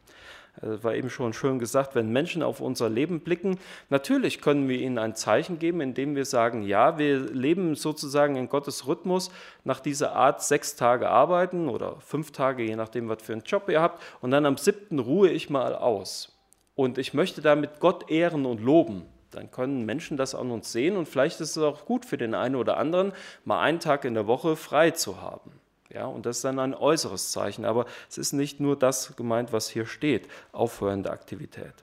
Das 0.61 0.83
war 0.83 0.95
eben 0.95 1.09
schon 1.09 1.33
schön 1.33 1.59
gesagt, 1.59 1.95
wenn 1.95 2.11
Menschen 2.11 2.41
auf 2.41 2.61
unser 2.61 2.89
Leben 2.89 3.19
blicken, 3.19 3.59
natürlich 3.89 4.41
können 4.41 4.69
wir 4.69 4.79
ihnen 4.79 4.97
ein 4.97 5.15
Zeichen 5.15 5.59
geben, 5.59 5.81
indem 5.81 6.15
wir 6.15 6.25
sagen, 6.25 6.63
ja, 6.63 6.97
wir 6.97 7.19
leben 7.19 7.75
sozusagen 7.75 8.35
in 8.35 8.49
Gottes 8.49 8.87
Rhythmus 8.87 9.31
nach 9.63 9.79
dieser 9.79 10.15
Art 10.15 10.41
sechs 10.41 10.75
Tage 10.75 11.09
arbeiten 11.09 11.67
oder 11.67 11.97
fünf 11.99 12.31
Tage, 12.31 12.63
je 12.63 12.75
nachdem, 12.75 13.09
was 13.09 13.21
für 13.21 13.33
einen 13.33 13.43
Job 13.43 13.69
ihr 13.69 13.81
habt, 13.81 14.01
und 14.21 14.31
dann 14.31 14.45
am 14.45 14.57
siebten 14.57 14.99
ruhe 14.99 15.29
ich 15.29 15.49
mal 15.49 15.75
aus. 15.75 16.31
Und 16.75 16.97
ich 16.97 17.13
möchte 17.13 17.41
damit 17.41 17.79
Gott 17.79 18.09
ehren 18.09 18.45
und 18.45 18.61
loben. 18.61 19.05
Dann 19.31 19.51
können 19.51 19.85
Menschen 19.85 20.15
das 20.15 20.35
an 20.35 20.51
uns 20.51 20.71
sehen 20.71 20.95
und 20.95 21.09
vielleicht 21.09 21.41
ist 21.41 21.57
es 21.57 21.63
auch 21.63 21.85
gut 21.85 22.05
für 22.05 22.17
den 22.17 22.33
einen 22.33 22.55
oder 22.55 22.77
anderen, 22.77 23.11
mal 23.43 23.59
einen 23.61 23.81
Tag 23.81 24.05
in 24.05 24.13
der 24.13 24.27
Woche 24.27 24.55
frei 24.55 24.91
zu 24.91 25.21
haben. 25.21 25.51
Ja, 25.95 26.07
und 26.07 26.25
das 26.25 26.37
ist 26.37 26.43
dann 26.43 26.59
ein 26.59 26.73
äußeres 26.73 27.31
Zeichen. 27.31 27.63
Aber 27.63 27.85
es 28.09 28.17
ist 28.17 28.33
nicht 28.33 28.59
nur 28.59 28.77
das 28.77 29.15
gemeint, 29.15 29.53
was 29.53 29.69
hier 29.69 29.85
steht, 29.85 30.27
aufhörende 30.51 31.09
Aktivität. 31.09 31.73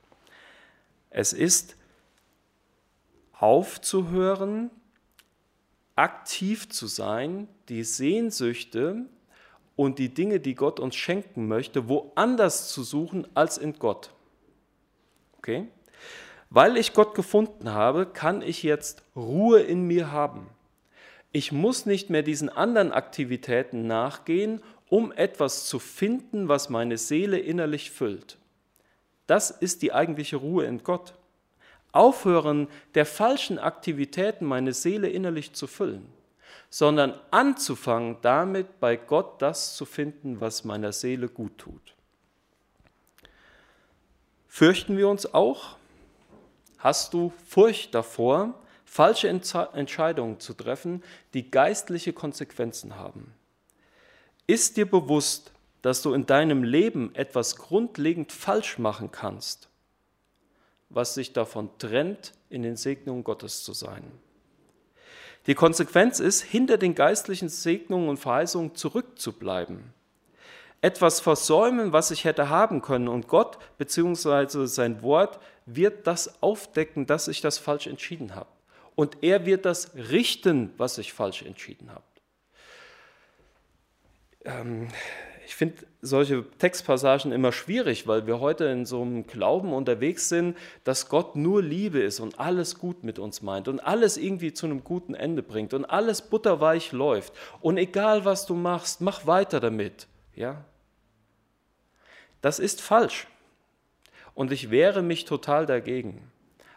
Es 1.08 1.32
ist 1.32 1.76
aufzuhören, 3.32 4.70
aktiv 5.96 6.68
zu 6.68 6.86
sein, 6.86 7.48
die 7.70 7.84
Sehnsüchte 7.84 9.06
und 9.76 9.98
die 9.98 10.12
Dinge, 10.12 10.40
die 10.40 10.56
Gott 10.56 10.78
uns 10.78 10.94
schenken 10.94 11.48
möchte, 11.48 11.88
woanders 11.88 12.68
zu 12.68 12.82
suchen 12.82 13.26
als 13.32 13.56
in 13.56 13.78
Gott. 13.78 14.10
Okay? 15.38 15.68
Weil 16.50 16.76
ich 16.76 16.92
Gott 16.92 17.14
gefunden 17.14 17.70
habe, 17.70 18.04
kann 18.04 18.42
ich 18.42 18.62
jetzt 18.62 19.04
Ruhe 19.16 19.60
in 19.60 19.86
mir 19.86 20.12
haben. 20.12 20.50
Ich 21.32 21.50
muss 21.50 21.86
nicht 21.86 22.10
mehr 22.10 22.22
diesen 22.22 22.50
anderen 22.50 22.92
Aktivitäten 22.92 23.86
nachgehen, 23.86 24.62
um 24.90 25.10
etwas 25.12 25.66
zu 25.66 25.78
finden, 25.78 26.48
was 26.48 26.68
meine 26.68 26.98
Seele 26.98 27.38
innerlich 27.38 27.90
füllt. 27.90 28.36
Das 29.26 29.50
ist 29.50 29.80
die 29.80 29.94
eigentliche 29.94 30.36
Ruhe 30.36 30.66
in 30.66 30.82
Gott. 30.82 31.14
Aufhören 31.92 32.68
der 32.94 33.06
falschen 33.06 33.58
Aktivitäten 33.58 34.44
meine 34.44 34.74
Seele 34.74 35.08
innerlich 35.08 35.54
zu 35.54 35.66
füllen, 35.66 36.06
sondern 36.68 37.18
anzufangen 37.30 38.18
damit 38.20 38.80
bei 38.80 38.96
Gott 38.96 39.40
das 39.40 39.74
zu 39.76 39.86
finden, 39.86 40.40
was 40.40 40.64
meiner 40.64 40.92
Seele 40.92 41.28
gut 41.28 41.56
tut. 41.56 41.94
Fürchten 44.48 44.98
wir 44.98 45.08
uns 45.08 45.32
auch? 45.32 45.76
Hast 46.76 47.14
du 47.14 47.32
Furcht 47.48 47.94
davor, 47.94 48.54
falsche 48.92 49.26
Entscheidungen 49.26 50.38
zu 50.38 50.52
treffen, 50.52 51.02
die 51.32 51.50
geistliche 51.50 52.12
Konsequenzen 52.12 52.96
haben. 52.96 53.32
Ist 54.46 54.76
dir 54.76 54.84
bewusst, 54.84 55.50
dass 55.80 56.02
du 56.02 56.12
in 56.12 56.26
deinem 56.26 56.62
Leben 56.62 57.14
etwas 57.14 57.56
grundlegend 57.56 58.32
falsch 58.32 58.78
machen 58.78 59.10
kannst, 59.10 59.70
was 60.90 61.14
sich 61.14 61.32
davon 61.32 61.70
trennt, 61.78 62.34
in 62.50 62.62
den 62.62 62.76
Segnungen 62.76 63.24
Gottes 63.24 63.64
zu 63.64 63.72
sein? 63.72 64.04
Die 65.46 65.54
Konsequenz 65.54 66.20
ist, 66.20 66.42
hinter 66.42 66.76
den 66.76 66.94
geistlichen 66.94 67.48
Segnungen 67.48 68.10
und 68.10 68.18
Verheißungen 68.18 68.74
zurückzubleiben. 68.74 69.94
Etwas 70.82 71.18
versäumen, 71.18 71.94
was 71.94 72.10
ich 72.10 72.26
hätte 72.26 72.50
haben 72.50 72.82
können. 72.82 73.08
Und 73.08 73.26
Gott 73.26 73.56
bzw. 73.78 74.66
sein 74.66 75.00
Wort 75.00 75.40
wird 75.64 76.06
das 76.06 76.42
aufdecken, 76.42 77.06
dass 77.06 77.26
ich 77.26 77.40
das 77.40 77.56
falsch 77.56 77.86
entschieden 77.86 78.34
habe 78.34 78.48
und 78.94 79.18
er 79.22 79.46
wird 79.46 79.64
das 79.64 79.94
richten, 79.94 80.72
was 80.76 80.98
ich 80.98 81.12
falsch 81.12 81.42
entschieden 81.42 81.90
habe. 81.90 82.04
Ähm, 84.44 84.88
ich 85.46 85.54
finde 85.54 85.84
solche 86.00 86.44
Textpassagen 86.58 87.30
immer 87.30 87.52
schwierig, 87.52 88.06
weil 88.06 88.26
wir 88.26 88.40
heute 88.40 88.64
in 88.64 88.86
so 88.86 89.02
einem 89.02 89.26
Glauben 89.26 89.72
unterwegs 89.72 90.28
sind, 90.28 90.56
dass 90.84 91.08
Gott 91.08 91.36
nur 91.36 91.62
Liebe 91.62 92.00
ist 92.00 92.20
und 92.20 92.40
alles 92.40 92.78
gut 92.78 93.04
mit 93.04 93.18
uns 93.18 93.42
meint 93.42 93.68
und 93.68 93.80
alles 93.80 94.16
irgendwie 94.16 94.54
zu 94.54 94.66
einem 94.66 94.82
guten 94.82 95.14
Ende 95.14 95.42
bringt 95.42 95.74
und 95.74 95.84
alles 95.84 96.22
butterweich 96.22 96.92
läuft. 96.92 97.34
Und 97.60 97.76
egal 97.76 98.24
was 98.24 98.46
du 98.46 98.54
machst, 98.54 99.00
mach 99.00 99.26
weiter 99.26 99.60
damit. 99.60 100.06
Ja? 100.34 100.64
Das 102.40 102.58
ist 102.58 102.80
falsch. 102.80 103.26
Und 104.34 104.52
ich 104.52 104.70
wehre 104.70 105.02
mich 105.02 105.26
total 105.26 105.66
dagegen. 105.66 106.31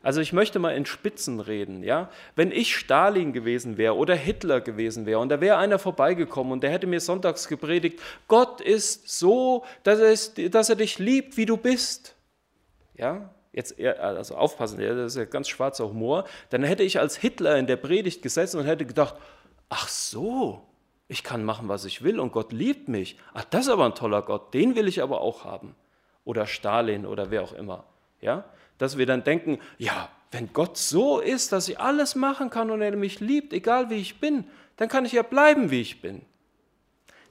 Also 0.06 0.22
ich 0.22 0.34
möchte 0.34 0.60
mal 0.60 0.76
in 0.76 0.86
Spitzen 0.86 1.40
reden, 1.40 1.82
ja. 1.82 2.12
Wenn 2.36 2.52
ich 2.52 2.76
Stalin 2.76 3.34
gewesen 3.34 3.78
wäre 3.78 3.96
oder 3.96 4.14
Hitler 4.14 4.62
gewesen 4.62 5.08
wäre 5.08 5.18
und 5.20 5.30
da 5.30 5.42
wäre 5.42 5.58
einer 5.58 5.80
vorbeigekommen 5.80 6.54
und 6.54 6.62
der 6.62 6.70
hätte 6.70 6.86
mir 6.86 7.00
sonntags 7.00 7.48
gepredigt, 7.48 8.00
Gott 8.28 8.62
ist 8.62 9.10
so, 9.10 9.66
dass 9.82 9.98
er, 10.00 10.12
ist, 10.12 10.54
dass 10.54 10.70
er 10.70 10.76
dich 10.76 11.00
liebt, 11.00 11.38
wie 11.38 11.48
du 11.48 11.58
bist, 11.58 12.16
ja. 12.94 13.32
Jetzt, 13.52 13.82
also 13.82 14.36
aufpassen, 14.36 14.80
das 14.80 15.14
ist 15.14 15.18
ja 15.18 15.26
ganz 15.26 15.50
schwarzer 15.50 15.88
Humor. 15.90 16.26
Dann 16.52 16.62
hätte 16.64 16.84
ich 16.84 17.00
als 17.00 17.16
Hitler 17.16 17.58
in 17.58 17.66
der 17.66 17.78
Predigt 17.78 18.22
gesessen 18.22 18.60
und 18.60 18.68
hätte 18.68 18.86
gedacht, 18.86 19.16
ach 19.70 19.88
so, 19.88 20.68
ich 21.08 21.24
kann 21.24 21.44
machen, 21.44 21.68
was 21.68 21.84
ich 21.86 22.04
will 22.04 22.20
und 22.20 22.32
Gott 22.32 22.52
liebt 22.52 22.90
mich. 22.90 23.18
Ach, 23.34 23.46
das 23.46 23.62
ist 23.62 23.72
aber 23.72 23.86
ein 23.86 23.96
toller 23.96 24.22
Gott, 24.22 24.54
den 24.54 24.76
will 24.76 24.88
ich 24.88 25.02
aber 25.02 25.22
auch 25.22 25.46
haben. 25.46 25.74
Oder 26.26 26.46
Stalin 26.46 27.08
oder 27.08 27.32
wer 27.32 27.42
auch 27.42 27.54
immer. 27.54 27.86
Ja? 28.22 28.44
Dass 28.78 28.98
wir 28.98 29.06
dann 29.06 29.24
denken, 29.24 29.60
ja, 29.78 30.10
wenn 30.32 30.52
Gott 30.52 30.78
so 30.78 31.20
ist, 31.20 31.52
dass 31.52 31.70
ich 31.70 31.80
alles 31.80 32.16
machen 32.16 32.50
kann 32.50 32.70
und 32.70 32.82
er 32.82 32.96
mich 32.96 33.20
liebt, 33.20 33.54
egal 33.54 33.90
wie 33.90 33.96
ich 33.96 34.20
bin, 34.20 34.46
dann 34.78 34.90
kann 34.90 35.06
ich 35.06 35.14
ja 35.14 35.22
bleiben, 35.22 35.72
wie 35.72 35.82
ich 35.82 36.02
bin. 36.02 36.22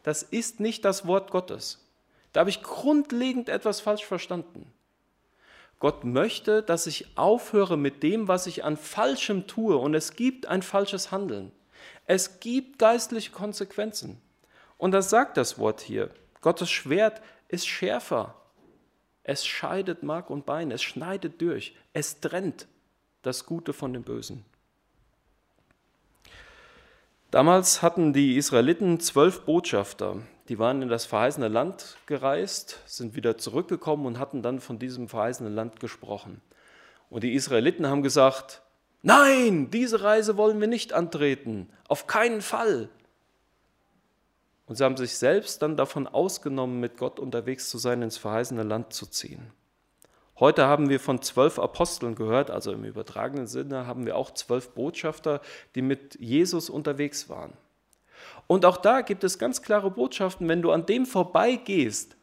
Das 0.02 0.22
ist 0.22 0.60
nicht 0.60 0.84
das 0.84 1.06
Wort 1.06 1.30
Gottes. 1.30 1.86
Da 2.32 2.40
habe 2.40 2.50
ich 2.50 2.62
grundlegend 2.62 3.48
etwas 3.48 3.80
falsch 3.80 4.04
verstanden. 4.04 4.72
Gott 5.78 6.04
möchte, 6.04 6.62
dass 6.62 6.86
ich 6.86 7.16
aufhöre 7.16 7.76
mit 7.76 8.02
dem, 8.02 8.26
was 8.26 8.46
ich 8.46 8.64
an 8.64 8.76
Falschem 8.76 9.46
tue. 9.46 9.76
Und 9.76 9.94
es 9.94 10.16
gibt 10.16 10.46
ein 10.46 10.62
falsches 10.62 11.10
Handeln. 11.10 11.52
Es 12.06 12.40
gibt 12.40 12.78
geistliche 12.78 13.32
Konsequenzen. 13.32 14.20
Und 14.78 14.92
das 14.92 15.10
sagt 15.10 15.36
das 15.36 15.58
Wort 15.58 15.80
hier. 15.80 16.10
Gottes 16.40 16.70
Schwert 16.70 17.20
ist 17.48 17.66
schärfer 17.66 18.34
es 19.24 19.46
scheidet 19.46 20.02
Mark 20.02 20.30
und 20.30 20.46
Bein, 20.46 20.70
es 20.70 20.82
schneidet 20.82 21.40
durch, 21.40 21.74
es 21.92 22.20
trennt 22.20 22.68
das 23.22 23.46
Gute 23.46 23.72
von 23.72 23.92
dem 23.92 24.02
Bösen. 24.02 24.44
Damals 27.30 27.82
hatten 27.82 28.12
die 28.12 28.36
Israeliten 28.36 29.00
zwölf 29.00 29.40
Botschafter, 29.40 30.18
die 30.48 30.58
waren 30.58 30.82
in 30.82 30.88
das 30.88 31.06
verheißene 31.06 31.48
Land 31.48 31.96
gereist, 32.06 32.80
sind 32.86 33.16
wieder 33.16 33.38
zurückgekommen 33.38 34.06
und 34.06 34.18
hatten 34.18 34.42
dann 34.42 34.60
von 34.60 34.78
diesem 34.78 35.08
verheißenen 35.08 35.52
Land 35.52 35.80
gesprochen. 35.80 36.40
Und 37.10 37.24
die 37.24 37.32
Israeliten 37.32 37.86
haben 37.86 38.02
gesagt, 38.02 38.62
nein, 39.02 39.70
diese 39.70 40.02
Reise 40.02 40.36
wollen 40.36 40.60
wir 40.60 40.68
nicht 40.68 40.92
antreten, 40.92 41.70
auf 41.88 42.06
keinen 42.06 42.42
Fall. 42.42 42.88
Und 44.66 44.76
sie 44.76 44.84
haben 44.84 44.96
sich 44.96 45.16
selbst 45.16 45.60
dann 45.62 45.76
davon 45.76 46.06
ausgenommen, 46.06 46.80
mit 46.80 46.96
Gott 46.96 47.18
unterwegs 47.18 47.68
zu 47.68 47.78
sein, 47.78 48.02
ins 48.02 48.16
verheißene 48.16 48.62
Land 48.62 48.92
zu 48.92 49.06
ziehen. 49.06 49.52
Heute 50.40 50.66
haben 50.66 50.88
wir 50.88 50.98
von 50.98 51.22
zwölf 51.22 51.58
Aposteln 51.58 52.16
gehört, 52.16 52.50
also 52.50 52.72
im 52.72 52.84
übertragenen 52.84 53.46
Sinne 53.46 53.86
haben 53.86 54.04
wir 54.04 54.16
auch 54.16 54.32
zwölf 54.32 54.70
Botschafter, 54.70 55.40
die 55.74 55.82
mit 55.82 56.18
Jesus 56.18 56.70
unterwegs 56.70 57.28
waren. 57.28 57.52
Und 58.46 58.64
auch 58.64 58.76
da 58.76 59.02
gibt 59.02 59.22
es 59.22 59.38
ganz 59.38 59.62
klare 59.62 59.90
Botschaften, 59.90 60.48
wenn 60.48 60.62
du 60.62 60.72
an 60.72 60.86
dem 60.86 61.06
vorbeigehst, 61.06 62.16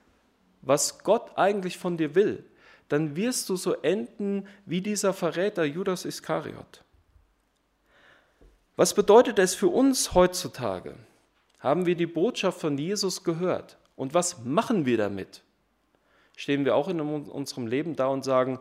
was 0.61 1.03
Gott 1.03 1.37
eigentlich 1.37 1.77
von 1.77 1.97
dir 1.97 2.13
will, 2.15 2.43
dann 2.89 3.15
wirst 3.15 3.47
du 3.49 3.55
so 3.55 3.73
enden 3.73 4.47
wie 4.65 4.81
dieser 4.81 5.13
Verräter 5.13 5.63
Judas 5.63 6.03
Iskariot. 6.03 6.83
Was 8.75 8.93
bedeutet 8.93 9.39
es 9.39 9.55
für 9.55 9.69
uns 9.69 10.13
heutzutage? 10.13 10.95
Haben 11.61 11.85
wir 11.85 11.95
die 11.95 12.07
Botschaft 12.07 12.59
von 12.59 12.77
Jesus 12.77 13.23
gehört? 13.23 13.77
Und 13.95 14.15
was 14.15 14.43
machen 14.43 14.85
wir 14.85 14.97
damit? 14.97 15.43
Stehen 16.35 16.65
wir 16.65 16.75
auch 16.75 16.87
in 16.87 16.99
unserem 16.99 17.67
Leben 17.67 17.95
da 17.95 18.07
und 18.07 18.23
sagen, 18.23 18.59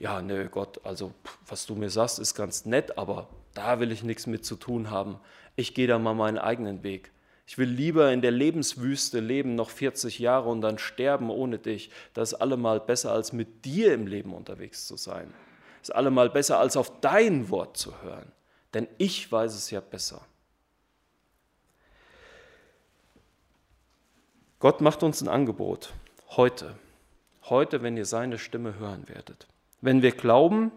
ja, 0.00 0.20
nö, 0.20 0.48
Gott, 0.48 0.80
also 0.84 1.12
was 1.46 1.66
du 1.66 1.76
mir 1.76 1.90
sagst, 1.90 2.18
ist 2.18 2.34
ganz 2.34 2.64
nett, 2.64 2.98
aber 2.98 3.28
da 3.54 3.78
will 3.78 3.92
ich 3.92 4.02
nichts 4.02 4.26
mit 4.26 4.44
zu 4.44 4.56
tun 4.56 4.90
haben. 4.90 5.20
Ich 5.54 5.74
gehe 5.74 5.86
da 5.86 5.98
mal 5.98 6.14
meinen 6.14 6.38
eigenen 6.38 6.82
Weg. 6.82 7.12
Ich 7.46 7.56
will 7.58 7.68
lieber 7.68 8.12
in 8.12 8.20
der 8.20 8.30
Lebenswüste 8.32 9.20
leben, 9.20 9.54
noch 9.54 9.70
40 9.70 10.18
Jahre 10.18 10.48
und 10.48 10.60
dann 10.60 10.78
sterben 10.78 11.30
ohne 11.30 11.58
dich. 11.58 11.90
Das 12.14 12.32
ist 12.32 12.38
allemal 12.40 12.80
besser, 12.80 13.12
als 13.12 13.32
mit 13.32 13.64
dir 13.64 13.94
im 13.94 14.06
Leben 14.06 14.34
unterwegs 14.34 14.86
zu 14.86 14.96
sein. 14.96 15.32
Das 15.80 15.90
ist 15.90 15.94
allemal 15.94 16.30
besser, 16.30 16.58
als 16.58 16.76
auf 16.76 17.00
dein 17.00 17.48
Wort 17.50 17.76
zu 17.76 18.02
hören. 18.02 18.32
Denn 18.74 18.88
ich 18.98 19.30
weiß 19.30 19.54
es 19.54 19.70
ja 19.70 19.80
besser. 19.80 20.24
Gott 24.60 24.82
macht 24.82 25.02
uns 25.02 25.22
ein 25.22 25.28
Angebot. 25.28 25.94
Heute. 26.36 26.74
Heute, 27.48 27.82
wenn 27.82 27.96
ihr 27.96 28.04
seine 28.04 28.36
Stimme 28.36 28.78
hören 28.78 29.08
werdet. 29.08 29.46
Wenn 29.80 30.02
wir 30.02 30.12
glauben, 30.12 30.70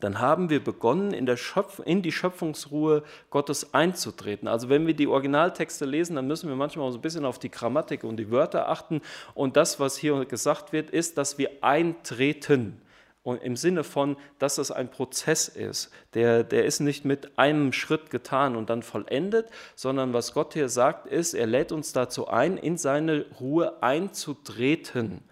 dann 0.00 0.18
haben 0.18 0.50
wir 0.50 0.62
begonnen, 0.62 1.14
in, 1.14 1.36
Schöpf 1.36 1.80
in, 1.84 2.02
die 2.02 2.10
Schöpfungsruhe 2.10 3.04
Gottes 3.30 3.74
einzutreten. 3.74 4.48
Also 4.48 4.68
wenn 4.68 4.88
wir 4.88 4.94
die 4.94 5.06
Originaltexte 5.06 5.84
lesen, 5.84 6.16
dann 6.16 6.26
müssen 6.26 6.48
wir 6.48 6.56
manchmal 6.56 6.90
so 6.90 6.98
ein 6.98 7.00
bisschen 7.00 7.24
auf 7.24 7.38
die 7.38 7.52
Grammatik 7.52 8.02
und 8.02 8.16
die 8.16 8.32
Wörter 8.32 8.68
achten. 8.68 9.00
Und 9.34 9.56
das, 9.56 9.78
was 9.78 9.96
hier 9.96 10.24
gesagt 10.24 10.72
wird, 10.72 10.90
ist, 10.90 11.16
dass 11.16 11.38
wir 11.38 11.50
eintreten. 11.60 12.82
Und 13.24 13.40
im 13.42 13.56
Sinne 13.56 13.84
von, 13.84 14.16
dass 14.40 14.56
das 14.56 14.72
ein 14.72 14.90
Prozess 14.90 15.46
ist. 15.46 15.92
Der, 16.14 16.42
der 16.42 16.64
ist 16.64 16.80
nicht 16.80 17.04
mit 17.04 17.38
einem 17.38 17.72
Schritt 17.72 18.10
getan 18.10 18.56
und 18.56 18.68
dann 18.68 18.82
vollendet, 18.82 19.48
sondern 19.76 20.12
was 20.12 20.34
Gott 20.34 20.54
hier 20.54 20.68
sagt, 20.68 21.06
ist, 21.06 21.34
er 21.34 21.46
lädt 21.46 21.70
uns 21.70 21.92
dazu 21.92 22.26
ein, 22.26 22.56
in 22.56 22.76
seine 22.76 23.26
Ruhe 23.38 23.80
einzutreten. 23.80 25.22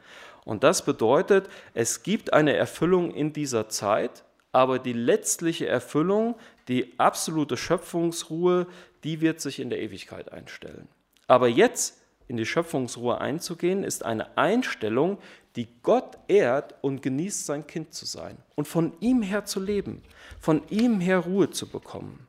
Und 0.45 0.63
das 0.63 0.85
bedeutet, 0.85 1.49
es 1.75 2.03
gibt 2.05 2.33
eine 2.33 2.55
Erfüllung 2.55 3.11
in 3.13 3.33
dieser 3.33 3.69
Zeit, 3.69 4.25
aber 4.53 4.79
die 4.79 4.93
letztliche 4.93 5.67
Erfüllung, 5.67 6.37
die 6.69 6.99
absolute 6.99 7.57
Schöpfungsruhe, 7.57 8.67
die 9.05 9.21
wird 9.21 9.41
sich 9.41 9.61
in 9.61 9.71
der 9.71 9.81
Ewigkeit 9.81 10.33
einstellen. 10.33 10.89
Aber 11.27 11.49
jetzt 11.49 12.01
in 12.27 12.37
die 12.37 12.47
Schöpfungsruhe 12.47 13.21
einzugehen, 13.21 13.83
ist 13.83 14.05
eine 14.05 14.37
Einstellung, 14.39 15.19
die 15.57 15.69
Gott 15.83 16.19
ehrt 16.29 16.75
und 16.83 17.03
genießt, 17.03 17.47
sein 17.47 17.67
Kind 17.67 17.93
zu 17.93 18.07
sein 18.07 18.37
und 18.55 18.69
von 18.69 18.93
ihm 19.01 19.23
her 19.23 19.45
zu 19.45 19.61
leben, 19.61 20.03
von 20.41 20.63
ihm 20.71 21.01
her 21.01 21.19
Ruhe 21.19 21.51
zu 21.51 21.69
bekommen. 21.69 22.27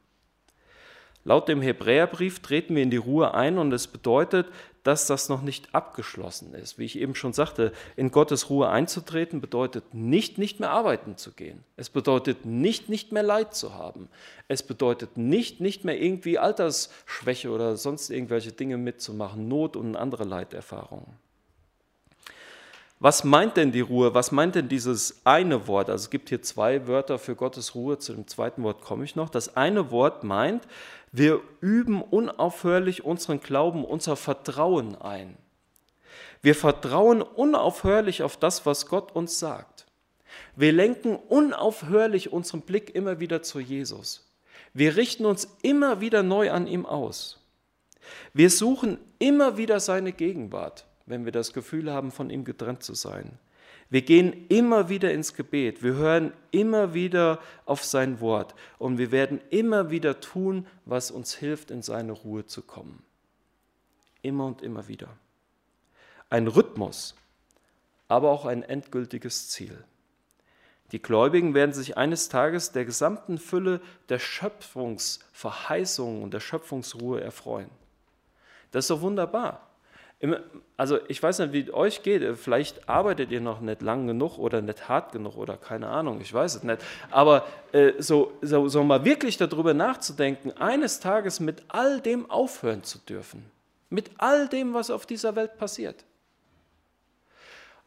Laut 1.23 1.47
dem 1.47 1.61
Hebräerbrief 1.61 2.39
treten 2.39 2.75
wir 2.75 2.81
in 2.81 2.89
die 2.89 2.97
Ruhe 2.97 3.35
ein 3.35 3.59
und 3.59 3.71
es 3.73 3.85
bedeutet, 3.85 4.47
dass 4.83 5.05
das 5.05 5.29
noch 5.29 5.43
nicht 5.43 5.75
abgeschlossen 5.75 6.55
ist. 6.55 6.79
Wie 6.79 6.85
ich 6.85 6.97
eben 6.97 7.13
schon 7.13 7.33
sagte, 7.33 7.71
in 7.95 8.09
Gottes 8.09 8.49
Ruhe 8.49 8.69
einzutreten 8.69 9.39
bedeutet 9.39 9.93
nicht, 9.93 10.39
nicht 10.39 10.59
mehr 10.59 10.71
arbeiten 10.71 11.17
zu 11.17 11.31
gehen. 11.33 11.63
Es 11.77 11.91
bedeutet 11.91 12.45
nicht, 12.45 12.89
nicht 12.89 13.11
mehr 13.11 13.21
Leid 13.21 13.53
zu 13.53 13.75
haben. 13.75 14.09
Es 14.47 14.63
bedeutet 14.63 15.17
nicht, 15.17 15.61
nicht 15.61 15.85
mehr 15.85 16.01
irgendwie 16.01 16.39
Altersschwäche 16.39 17.51
oder 17.51 17.77
sonst 17.77 18.09
irgendwelche 18.09 18.53
Dinge 18.53 18.77
mitzumachen, 18.77 19.47
Not 19.47 19.75
und 19.75 19.95
andere 19.95 20.23
Leiterfahrungen. 20.23 21.13
Was 23.01 23.23
meint 23.23 23.57
denn 23.57 23.71
die 23.71 23.81
Ruhe? 23.81 24.13
Was 24.13 24.31
meint 24.31 24.53
denn 24.53 24.69
dieses 24.69 25.21
eine 25.25 25.65
Wort? 25.65 25.89
Also 25.89 26.03
es 26.03 26.09
gibt 26.11 26.29
hier 26.29 26.43
zwei 26.43 26.85
Wörter 26.85 27.17
für 27.17 27.35
Gottes 27.35 27.73
Ruhe, 27.73 27.97
zu 27.97 28.13
dem 28.13 28.27
zweiten 28.27 28.61
Wort 28.61 28.81
komme 28.81 29.03
ich 29.03 29.15
noch. 29.15 29.29
Das 29.31 29.57
eine 29.57 29.89
Wort 29.89 30.23
meint, 30.23 30.67
wir 31.11 31.41
üben 31.61 32.03
unaufhörlich 32.03 33.03
unseren 33.03 33.39
Glauben, 33.39 33.85
unser 33.85 34.15
Vertrauen 34.15 35.01
ein. 35.01 35.35
Wir 36.43 36.53
vertrauen 36.53 37.23
unaufhörlich 37.23 38.21
auf 38.21 38.37
das, 38.37 38.67
was 38.67 38.85
Gott 38.85 39.15
uns 39.15 39.39
sagt. 39.39 39.87
Wir 40.55 40.71
lenken 40.71 41.15
unaufhörlich 41.15 42.31
unseren 42.31 42.61
Blick 42.61 42.93
immer 42.93 43.19
wieder 43.19 43.41
zu 43.41 43.59
Jesus. 43.59 44.31
Wir 44.75 44.95
richten 44.95 45.25
uns 45.25 45.47
immer 45.63 46.01
wieder 46.01 46.21
neu 46.21 46.51
an 46.51 46.67
ihm 46.67 46.85
aus. 46.85 47.39
Wir 48.35 48.51
suchen 48.51 48.99
immer 49.17 49.57
wieder 49.57 49.79
seine 49.79 50.11
Gegenwart, 50.11 50.85
wenn 51.11 51.25
wir 51.25 51.31
das 51.31 51.53
Gefühl 51.53 51.91
haben, 51.91 52.11
von 52.11 52.31
ihm 52.31 52.43
getrennt 52.43 52.81
zu 52.81 52.95
sein. 52.95 53.37
Wir 53.89 54.01
gehen 54.01 54.47
immer 54.47 54.87
wieder 54.87 55.11
ins 55.11 55.33
Gebet, 55.33 55.83
wir 55.83 55.95
hören 55.95 56.31
immer 56.51 56.93
wieder 56.93 57.39
auf 57.65 57.83
sein 57.83 58.21
Wort 58.21 58.55
und 58.79 58.97
wir 58.97 59.11
werden 59.11 59.41
immer 59.49 59.91
wieder 59.91 60.21
tun, 60.21 60.65
was 60.85 61.11
uns 61.11 61.35
hilft, 61.35 61.71
in 61.71 61.81
seine 61.81 62.13
Ruhe 62.13 62.45
zu 62.45 62.61
kommen. 62.61 63.03
Immer 64.21 64.45
und 64.45 64.61
immer 64.61 64.87
wieder. 64.87 65.09
Ein 66.29 66.47
Rhythmus, 66.47 67.15
aber 68.07 68.31
auch 68.31 68.45
ein 68.45 68.63
endgültiges 68.63 69.49
Ziel. 69.49 69.83
Die 70.93 71.01
Gläubigen 71.01 71.53
werden 71.53 71.73
sich 71.73 71.97
eines 71.97 72.29
Tages 72.29 72.71
der 72.71 72.85
gesamten 72.85 73.37
Fülle 73.37 73.81
der 74.07 74.19
Schöpfungsverheißungen 74.19 76.23
und 76.23 76.33
der 76.33 76.39
Schöpfungsruhe 76.39 77.19
erfreuen. 77.19 77.69
Das 78.71 78.85
ist 78.85 78.89
doch 78.89 79.01
wunderbar 79.01 79.70
also 80.77 80.99
ich 81.07 81.21
weiß 81.21 81.39
nicht, 81.39 81.53
wie 81.53 81.61
es 81.61 81.73
euch 81.73 82.03
geht. 82.03 82.37
Vielleicht 82.37 82.87
arbeitet 82.87 83.31
ihr 83.31 83.41
noch 83.41 83.59
nicht 83.59 83.81
lang 83.81 84.07
genug 84.07 84.37
oder 84.37 84.61
nicht 84.61 84.87
hart 84.87 85.11
genug 85.11 85.35
oder 85.37 85.57
keine 85.57 85.87
Ahnung, 85.87 86.21
ich 86.21 86.33
weiß 86.33 86.55
es 86.55 86.63
nicht. 86.63 86.81
Aber 87.09 87.45
äh, 87.71 87.93
so, 87.99 88.33
so, 88.41 88.67
so 88.67 88.83
mal 88.83 89.03
wirklich 89.03 89.37
darüber 89.37 89.73
nachzudenken, 89.73 90.51
eines 90.57 90.99
Tages 90.99 91.39
mit 91.39 91.63
all 91.69 92.01
dem 92.01 92.29
aufhören 92.29 92.83
zu 92.83 92.99
dürfen. 92.99 93.45
Mit 93.89 94.11
all 94.17 94.47
dem, 94.47 94.73
was 94.73 94.89
auf 94.89 95.05
dieser 95.05 95.35
Welt 95.35 95.57
passiert. 95.57 96.05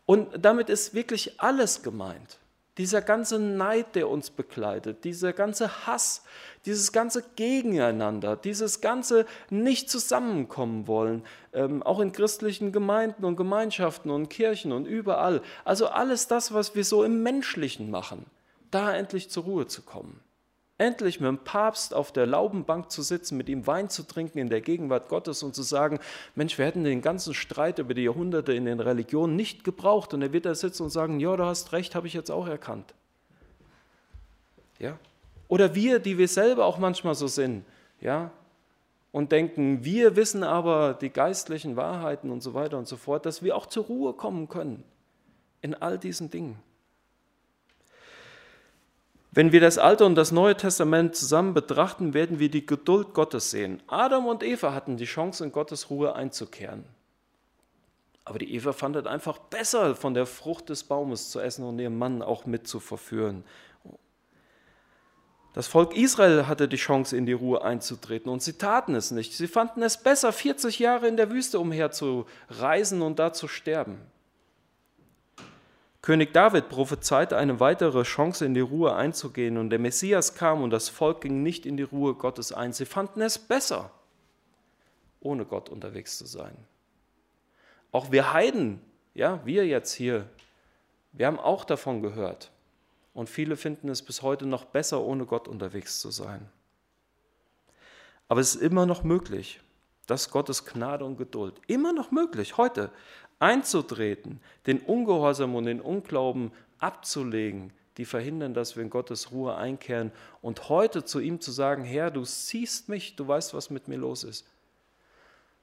Und 0.06 0.28
damit 0.44 0.68
ist 0.68 0.92
wirklich 0.92 1.40
alles 1.40 1.82
gemeint. 1.82 2.38
Dieser 2.76 3.02
ganze 3.02 3.38
Neid, 3.38 3.94
der 3.94 4.08
uns 4.08 4.30
begleitet, 4.30 5.04
dieser 5.04 5.32
ganze 5.32 5.86
Hass, 5.86 6.24
dieses 6.66 6.90
ganze 6.90 7.22
Gegeneinander, 7.36 8.34
dieses 8.34 8.80
ganze 8.80 9.26
nicht 9.48 9.88
zusammenkommen 9.88 10.88
wollen, 10.88 11.24
ähm, 11.52 11.84
auch 11.84 12.00
in 12.00 12.10
christlichen 12.10 12.72
Gemeinden 12.72 13.24
und 13.24 13.36
Gemeinschaften 13.36 14.10
und 14.10 14.28
Kirchen 14.28 14.72
und 14.72 14.86
überall. 14.86 15.40
Also 15.64 15.86
alles 15.86 16.26
das, 16.26 16.52
was 16.52 16.74
wir 16.74 16.84
so 16.84 17.04
im 17.04 17.22
Menschlichen 17.22 17.90
machen, 17.90 18.26
da 18.72 18.92
endlich 18.92 19.30
zur 19.30 19.44
Ruhe 19.44 19.66
zu 19.68 19.82
kommen. 19.82 20.20
Endlich 20.76 21.20
mit 21.20 21.28
dem 21.28 21.38
Papst 21.38 21.94
auf 21.94 22.10
der 22.10 22.26
Laubenbank 22.26 22.90
zu 22.90 23.02
sitzen, 23.02 23.36
mit 23.36 23.48
ihm 23.48 23.66
Wein 23.66 23.88
zu 23.88 24.02
trinken 24.02 24.38
in 24.38 24.48
der 24.48 24.60
Gegenwart 24.60 25.08
Gottes 25.08 25.44
und 25.44 25.54
zu 25.54 25.62
sagen, 25.62 26.00
Mensch, 26.34 26.58
wir 26.58 26.66
hätten 26.66 26.82
den 26.82 27.00
ganzen 27.00 27.32
Streit 27.32 27.78
über 27.78 27.94
die 27.94 28.02
Jahrhunderte 28.02 28.52
in 28.52 28.64
den 28.64 28.80
Religionen 28.80 29.36
nicht 29.36 29.62
gebraucht. 29.62 30.14
Und 30.14 30.22
er 30.22 30.32
wird 30.32 30.46
da 30.46 30.54
sitzen 30.54 30.82
und 30.82 30.90
sagen, 30.90 31.20
ja, 31.20 31.36
du 31.36 31.44
hast 31.44 31.72
recht, 31.72 31.94
habe 31.94 32.08
ich 32.08 32.12
jetzt 32.12 32.30
auch 32.30 32.48
erkannt. 32.48 32.92
Ja? 34.80 34.98
Oder 35.46 35.76
wir, 35.76 36.00
die 36.00 36.18
wir 36.18 36.26
selber 36.26 36.64
auch 36.64 36.78
manchmal 36.78 37.14
so 37.14 37.28
sind, 37.28 37.64
ja, 38.00 38.32
und 39.12 39.30
denken, 39.30 39.84
wir 39.84 40.16
wissen 40.16 40.42
aber 40.42 40.94
die 40.94 41.10
geistlichen 41.10 41.76
Wahrheiten 41.76 42.32
und 42.32 42.42
so 42.42 42.52
weiter 42.52 42.76
und 42.78 42.88
so 42.88 42.96
fort, 42.96 43.24
dass 43.26 43.44
wir 43.44 43.54
auch 43.54 43.66
zur 43.66 43.84
Ruhe 43.84 44.12
kommen 44.12 44.48
können 44.48 44.82
in 45.60 45.74
all 45.76 45.98
diesen 45.98 46.30
Dingen. 46.30 46.58
Wenn 49.36 49.50
wir 49.50 49.60
das 49.60 49.78
Alte 49.78 50.04
und 50.04 50.14
das 50.14 50.30
Neue 50.30 50.56
Testament 50.56 51.16
zusammen 51.16 51.54
betrachten, 51.54 52.14
werden 52.14 52.38
wir 52.38 52.48
die 52.48 52.64
Geduld 52.64 53.14
Gottes 53.14 53.50
sehen. 53.50 53.82
Adam 53.88 54.26
und 54.26 54.44
Eva 54.44 54.72
hatten 54.72 54.96
die 54.96 55.06
Chance, 55.06 55.42
in 55.42 55.50
Gottes 55.50 55.90
Ruhe 55.90 56.14
einzukehren. 56.14 56.84
Aber 58.24 58.38
die 58.38 58.54
Eva 58.54 58.72
fand 58.72 58.94
es 58.94 59.06
einfach 59.06 59.38
besser, 59.38 59.96
von 59.96 60.14
der 60.14 60.26
Frucht 60.26 60.68
des 60.68 60.84
Baumes 60.84 61.30
zu 61.30 61.40
essen 61.40 61.64
und 61.64 61.80
ihren 61.80 61.98
Mann 61.98 62.22
auch 62.22 62.46
mit 62.46 62.68
zu 62.68 62.78
verführen. 62.78 63.42
Das 65.52 65.66
Volk 65.66 65.96
Israel 65.96 66.46
hatte 66.46 66.68
die 66.68 66.76
Chance, 66.76 67.16
in 67.16 67.26
die 67.26 67.32
Ruhe 67.32 67.64
einzutreten 67.64 68.30
und 68.30 68.40
sie 68.40 68.52
taten 68.52 68.94
es 68.94 69.10
nicht. 69.10 69.36
Sie 69.36 69.48
fanden 69.48 69.82
es 69.82 70.00
besser, 70.00 70.32
40 70.32 70.78
Jahre 70.78 71.08
in 71.08 71.16
der 71.16 71.32
Wüste 71.32 71.58
umherzureisen 71.58 73.02
und 73.02 73.18
da 73.18 73.32
zu 73.32 73.48
sterben. 73.48 73.98
König 76.04 76.34
David 76.34 76.68
prophezeite 76.68 77.38
eine 77.38 77.60
weitere 77.60 78.02
Chance, 78.02 78.44
in 78.44 78.52
die 78.52 78.60
Ruhe 78.60 78.94
einzugehen, 78.94 79.56
und 79.56 79.70
der 79.70 79.78
Messias 79.78 80.34
kam 80.34 80.60
und 80.60 80.68
das 80.68 80.90
Volk 80.90 81.22
ging 81.22 81.42
nicht 81.42 81.64
in 81.64 81.78
die 81.78 81.82
Ruhe 81.82 82.12
Gottes 82.12 82.52
ein. 82.52 82.74
Sie 82.74 82.84
fanden 82.84 83.22
es 83.22 83.38
besser, 83.38 83.90
ohne 85.20 85.46
Gott 85.46 85.70
unterwegs 85.70 86.18
zu 86.18 86.26
sein. 86.26 86.54
Auch 87.90 88.12
wir 88.12 88.34
Heiden, 88.34 88.82
ja, 89.14 89.40
wir 89.46 89.66
jetzt 89.66 89.94
hier, 89.94 90.28
wir 91.12 91.26
haben 91.26 91.38
auch 91.40 91.64
davon 91.64 92.02
gehört. 92.02 92.50
Und 93.14 93.30
viele 93.30 93.56
finden 93.56 93.88
es 93.88 94.02
bis 94.02 94.20
heute 94.20 94.44
noch 94.44 94.66
besser, 94.66 95.00
ohne 95.00 95.24
Gott 95.24 95.48
unterwegs 95.48 96.00
zu 96.00 96.10
sein. 96.10 96.50
Aber 98.28 98.42
es 98.42 98.56
ist 98.56 98.60
immer 98.60 98.84
noch 98.84 99.04
möglich. 99.04 99.62
Das 100.06 100.22
ist 100.22 100.30
Gottes 100.30 100.64
Gnade 100.64 101.04
und 101.04 101.16
Geduld. 101.16 101.60
Immer 101.66 101.92
noch 101.92 102.10
möglich, 102.10 102.56
heute 102.56 102.90
einzutreten, 103.38 104.40
den 104.66 104.80
Ungehorsam 104.80 105.54
und 105.54 105.66
den 105.66 105.80
Unglauben 105.80 106.52
abzulegen, 106.78 107.72
die 107.96 108.04
verhindern, 108.04 108.54
dass 108.54 108.76
wir 108.76 108.82
in 108.82 108.90
Gottes 108.90 109.30
Ruhe 109.30 109.56
einkehren 109.56 110.12
und 110.42 110.68
heute 110.68 111.04
zu 111.04 111.20
ihm 111.20 111.40
zu 111.40 111.52
sagen, 111.52 111.84
Herr, 111.84 112.10
du 112.10 112.24
siehst 112.24 112.88
mich, 112.88 113.16
du 113.16 113.26
weißt, 113.26 113.54
was 113.54 113.70
mit 113.70 113.88
mir 113.88 113.96
los 113.96 114.24
ist. 114.24 114.46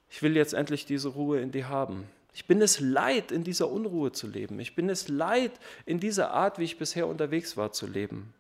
Ich 0.10 0.22
will 0.22 0.36
jetzt 0.36 0.54
endlich 0.54 0.86
diese 0.86 1.10
Ruhe 1.10 1.40
in 1.40 1.52
dir 1.52 1.70
haben. 1.70 2.08
Ich 2.34 2.46
bin 2.46 2.62
es 2.62 2.80
leid, 2.80 3.32
in 3.32 3.44
dieser 3.44 3.70
Unruhe 3.70 4.12
zu 4.12 4.28
leben. 4.28 4.60
Ich 4.60 4.76
bin 4.76 4.90
es 4.90 5.08
leid, 5.10 5.52
in 5.86 6.00
dieser 6.00 6.32
Art, 6.32 6.60
wie 6.60 6.64
ich 6.64 6.78
bisher 6.78 7.08
unterwegs 7.08 7.58
war, 7.58 7.72
zu 7.74 7.88
leben. 7.88 8.34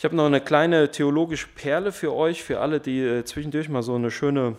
Ich 0.00 0.04
habe 0.04 0.16
noch 0.16 0.24
eine 0.24 0.40
kleine 0.40 0.90
theologische 0.90 1.46
Perle 1.54 1.92
für 1.92 2.14
euch, 2.14 2.42
für 2.42 2.60
alle, 2.60 2.80
die 2.80 3.02
äh, 3.02 3.22
zwischendurch 3.26 3.68
mal 3.68 3.82
so 3.82 3.94
eine 3.94 4.10
schöne 4.10 4.56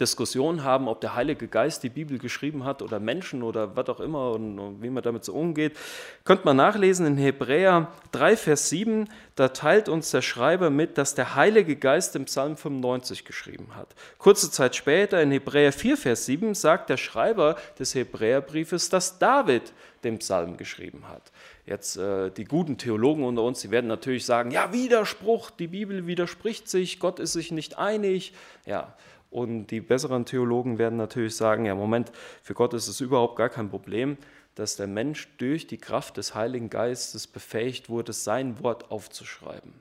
Diskussion 0.00 0.64
haben, 0.64 0.88
ob 0.88 1.00
der 1.00 1.14
Heilige 1.14 1.46
Geist 1.46 1.82
die 1.82 1.88
Bibel 1.88 2.18
geschrieben 2.18 2.64
hat 2.64 2.82
oder 2.82 2.98
Menschen 2.98 3.42
oder 3.42 3.76
was 3.76 3.88
auch 3.88 4.00
immer 4.00 4.32
und, 4.32 4.58
und, 4.58 4.82
wie 4.82 4.90
man 4.90 5.02
damit 5.02 5.24
so 5.24 5.32
umgeht, 5.34 5.76
könnt 6.24 6.44
man 6.44 6.56
nachlesen 6.56 7.06
in 7.06 7.16
Hebräer 7.16 7.88
3, 8.12 8.36
Vers 8.36 8.68
7. 8.70 9.08
Da 9.36 9.48
teilt 9.48 9.88
uns 9.88 10.10
der 10.10 10.22
Schreiber 10.22 10.70
mit, 10.70 10.98
dass 10.98 11.14
der 11.14 11.34
Heilige 11.36 11.76
Geist 11.76 12.16
im 12.16 12.24
Psalm 12.24 12.56
95 12.56 13.24
geschrieben 13.24 13.68
hat. 13.76 13.94
Kurze 14.18 14.50
Zeit 14.50 14.74
später 14.74 15.22
in 15.22 15.30
Hebräer 15.30 15.72
4, 15.72 15.96
Vers 15.96 16.26
7 16.26 16.54
sagt 16.54 16.90
der 16.90 16.96
Schreiber 16.96 17.56
des 17.78 17.94
Hebräerbriefes, 17.94 18.88
dass 18.88 19.18
David 19.18 19.72
den 20.04 20.18
Psalm 20.18 20.56
geschrieben 20.56 21.04
hat. 21.08 21.32
Jetzt 21.66 21.96
äh, 21.96 22.30
die 22.30 22.44
guten 22.44 22.76
Theologen 22.76 23.24
unter 23.24 23.42
uns, 23.42 23.60
die 23.60 23.70
werden 23.70 23.86
natürlich 23.86 24.26
sagen, 24.26 24.50
ja, 24.50 24.72
Widerspruch, 24.72 25.50
die 25.50 25.68
Bibel 25.68 26.06
widerspricht 26.06 26.68
sich, 26.68 27.00
Gott 27.00 27.18
ist 27.18 27.32
sich 27.32 27.50
nicht 27.52 27.78
einig. 27.78 28.34
Ja, 28.66 28.94
und 29.34 29.66
die 29.66 29.80
besseren 29.80 30.24
Theologen 30.24 30.78
werden 30.78 30.96
natürlich 30.96 31.34
sagen, 31.34 31.66
ja, 31.66 31.74
Moment, 31.74 32.12
für 32.40 32.54
Gott 32.54 32.72
ist 32.72 32.86
es 32.86 33.00
überhaupt 33.00 33.34
gar 33.34 33.48
kein 33.48 33.68
Problem, 33.68 34.16
dass 34.54 34.76
der 34.76 34.86
Mensch 34.86 35.28
durch 35.38 35.66
die 35.66 35.76
Kraft 35.76 36.18
des 36.18 36.36
Heiligen 36.36 36.70
Geistes 36.70 37.26
befähigt 37.26 37.88
wurde, 37.88 38.12
sein 38.12 38.62
Wort 38.62 38.92
aufzuschreiben. 38.92 39.74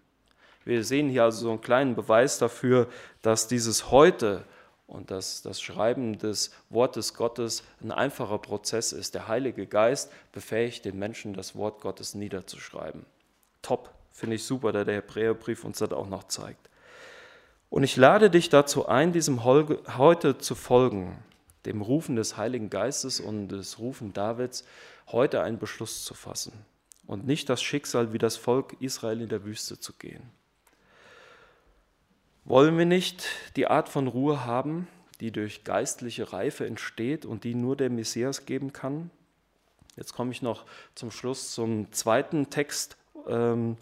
Wir 0.65 0.83
sehen 0.83 1.07
hier 1.07 1.25
also 1.25 1.41
so 1.41 1.49
einen 1.51 1.61
kleinen 1.61 1.93
Beweis 1.93 2.39
dafür, 2.39 2.87
dass 3.21 3.47
dieses 3.47 3.91
Heute 3.91 4.43
und 4.87 5.11
dass 5.11 5.43
das 5.43 5.61
Schreiben 5.61 6.17
des 6.17 6.51
Wortes 6.71 7.13
Gottes 7.13 7.63
ein 7.83 7.91
einfacher 7.91 8.39
Prozess 8.39 8.91
ist. 8.91 9.13
Der 9.13 9.27
Heilige 9.27 9.67
Geist 9.67 10.11
befähigt 10.31 10.83
den 10.83 10.97
Menschen, 10.97 11.35
das 11.35 11.55
Wort 11.55 11.79
Gottes 11.79 12.15
niederzuschreiben. 12.15 13.05
Top, 13.61 13.91
finde 14.11 14.37
ich 14.37 14.45
super, 14.45 14.71
da 14.71 14.83
der 14.83 14.95
Hebräerbrief 14.95 15.63
uns 15.63 15.77
das 15.77 15.91
auch 15.91 16.09
noch 16.09 16.23
zeigt. 16.23 16.71
Und 17.73 17.81
ich 17.81 17.97
lade 17.97 18.29
dich 18.29 18.49
dazu 18.49 18.87
ein, 18.87 19.13
diesem 19.13 19.43
heute 19.45 20.37
zu 20.37 20.53
folgen, 20.53 21.17
dem 21.65 21.81
Rufen 21.81 22.15
des 22.15 22.37
Heiligen 22.37 22.69
Geistes 22.69 23.19
und 23.19 23.47
des 23.47 23.79
Rufen 23.79 24.13
Davids, 24.13 24.63
heute 25.07 25.41
einen 25.41 25.57
Beschluss 25.57 26.05
zu 26.05 26.13
fassen 26.13 26.53
und 27.07 27.25
nicht 27.25 27.49
das 27.49 27.63
Schicksal 27.63 28.13
wie 28.13 28.19
das 28.19 28.37
Volk 28.37 28.75
Israel 28.79 29.21
in 29.21 29.29
der 29.29 29.43
Wüste 29.43 29.79
zu 29.79 29.91
gehen. 29.93 30.21
Wollen 32.45 32.77
wir 32.77 32.85
nicht 32.85 33.25
die 33.55 33.65
Art 33.65 33.89
von 33.89 34.07
Ruhe 34.07 34.45
haben, 34.45 34.87
die 35.19 35.31
durch 35.31 35.63
geistliche 35.63 36.31
Reife 36.31 36.67
entsteht 36.67 37.25
und 37.25 37.43
die 37.43 37.55
nur 37.55 37.75
der 37.75 37.89
Messias 37.89 38.45
geben 38.45 38.71
kann? 38.71 39.09
Jetzt 39.95 40.13
komme 40.13 40.31
ich 40.31 40.43
noch 40.43 40.65
zum 40.93 41.09
Schluss 41.09 41.55
zum 41.55 41.91
zweiten 41.91 42.51
Text 42.51 42.97
ähm, 43.27 43.77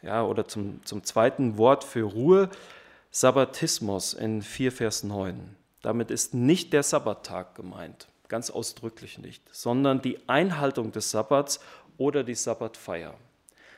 ja, 0.00 0.22
oder 0.22 0.46
zum, 0.46 0.80
zum 0.84 1.02
zweiten 1.02 1.58
Wort 1.58 1.82
für 1.82 2.04
Ruhe. 2.04 2.48
Sabbatismus 3.14 4.14
in 4.14 4.40
4 4.40 4.72
Vers 4.72 5.04
9. 5.04 5.54
Damit 5.82 6.10
ist 6.10 6.32
nicht 6.32 6.72
der 6.72 6.82
Sabbattag 6.82 7.54
gemeint, 7.54 8.08
ganz 8.28 8.48
ausdrücklich 8.48 9.18
nicht, 9.18 9.42
sondern 9.54 10.00
die 10.00 10.26
Einhaltung 10.30 10.92
des 10.92 11.10
Sabbats 11.10 11.60
oder 11.98 12.24
die 12.24 12.34
Sabbatfeier. 12.34 13.12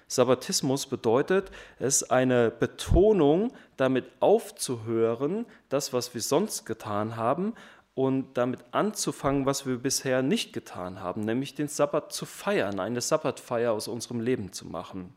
Sabbatismus 0.06 0.86
bedeutet, 0.86 1.50
es 1.80 2.02
ist 2.02 2.12
eine 2.12 2.52
Betonung, 2.52 3.52
damit 3.76 4.04
aufzuhören, 4.20 5.46
das, 5.68 5.92
was 5.92 6.14
wir 6.14 6.20
sonst 6.20 6.64
getan 6.64 7.16
haben, 7.16 7.54
und 7.96 8.34
damit 8.34 8.60
anzufangen, 8.70 9.46
was 9.46 9.66
wir 9.66 9.78
bisher 9.78 10.22
nicht 10.22 10.52
getan 10.52 11.00
haben, 11.00 11.22
nämlich 11.22 11.56
den 11.56 11.66
Sabbat 11.66 12.12
zu 12.12 12.24
feiern, 12.24 12.78
eine 12.78 13.00
Sabbatfeier 13.00 13.72
aus 13.72 13.88
unserem 13.88 14.20
Leben 14.20 14.52
zu 14.52 14.64
machen. 14.64 15.12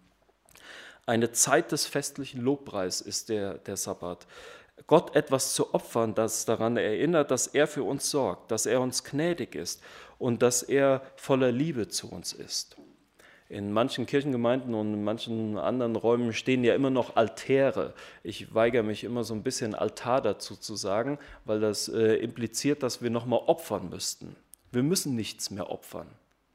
Eine 1.07 1.31
Zeit 1.31 1.71
des 1.71 1.85
festlichen 1.85 2.41
Lobpreis 2.41 2.99
ist 2.99 3.29
der, 3.29 3.59
der 3.59 3.77
Sabbat. 3.77 4.27
Gott 4.87 5.15
etwas 5.15 5.53
zu 5.53 5.73
opfern, 5.73 6.13
das 6.13 6.43
daran 6.43 6.75
erinnert, 6.75 7.31
dass 7.31 7.47
er 7.47 7.65
für 7.65 7.83
uns 7.83 8.11
sorgt, 8.11 8.51
dass 8.51 8.65
er 8.65 8.81
uns 8.81 9.05
gnädig 9.05 9.55
ist 9.55 9.81
und 10.19 10.41
dass 10.41 10.63
er 10.63 11.01
voller 11.15 11.49
Liebe 11.49 11.87
zu 11.87 12.11
uns 12.11 12.33
ist. 12.33 12.75
In 13.47 13.71
manchen 13.71 14.05
Kirchengemeinden 14.05 14.73
und 14.73 14.93
in 14.95 15.03
manchen 15.05 15.57
anderen 15.57 15.95
Räumen 15.95 16.33
stehen 16.33 16.65
ja 16.65 16.75
immer 16.75 16.89
noch 16.89 17.15
Altäre. 17.15 17.93
Ich 18.21 18.53
weigere 18.53 18.83
mich 18.83 19.05
immer 19.05 19.23
so 19.23 19.33
ein 19.33 19.43
bisschen 19.43 19.75
Altar 19.75 20.21
dazu 20.21 20.57
zu 20.57 20.75
sagen, 20.75 21.19
weil 21.45 21.61
das 21.61 21.87
äh, 21.87 22.15
impliziert, 22.15 22.83
dass 22.83 23.01
wir 23.01 23.11
nochmal 23.11 23.39
opfern 23.45 23.89
müssten. 23.89 24.35
Wir 24.73 24.83
müssen 24.83 25.15
nichts 25.15 25.51
mehr 25.51 25.71
opfern. 25.71 26.07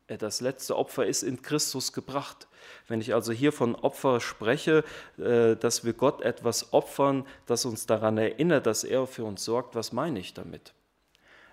Äh, 0.06 0.18
das 0.18 0.40
letzte 0.40 0.76
Opfer 0.76 1.06
ist 1.06 1.22
in 1.22 1.42
Christus 1.42 1.92
gebracht. 1.92 2.48
Wenn 2.88 3.00
ich 3.00 3.14
also 3.14 3.32
hier 3.32 3.52
von 3.52 3.74
Opfer 3.74 4.20
spreche, 4.20 4.84
äh, 5.18 5.56
dass 5.56 5.84
wir 5.84 5.92
Gott 5.92 6.22
etwas 6.22 6.72
opfern, 6.72 7.26
das 7.46 7.64
uns 7.64 7.86
daran 7.86 8.18
erinnert, 8.18 8.66
dass 8.66 8.84
er 8.84 9.06
für 9.06 9.24
uns 9.24 9.44
sorgt, 9.44 9.74
was 9.74 9.92
meine 9.92 10.18
ich 10.18 10.34
damit? 10.34 10.72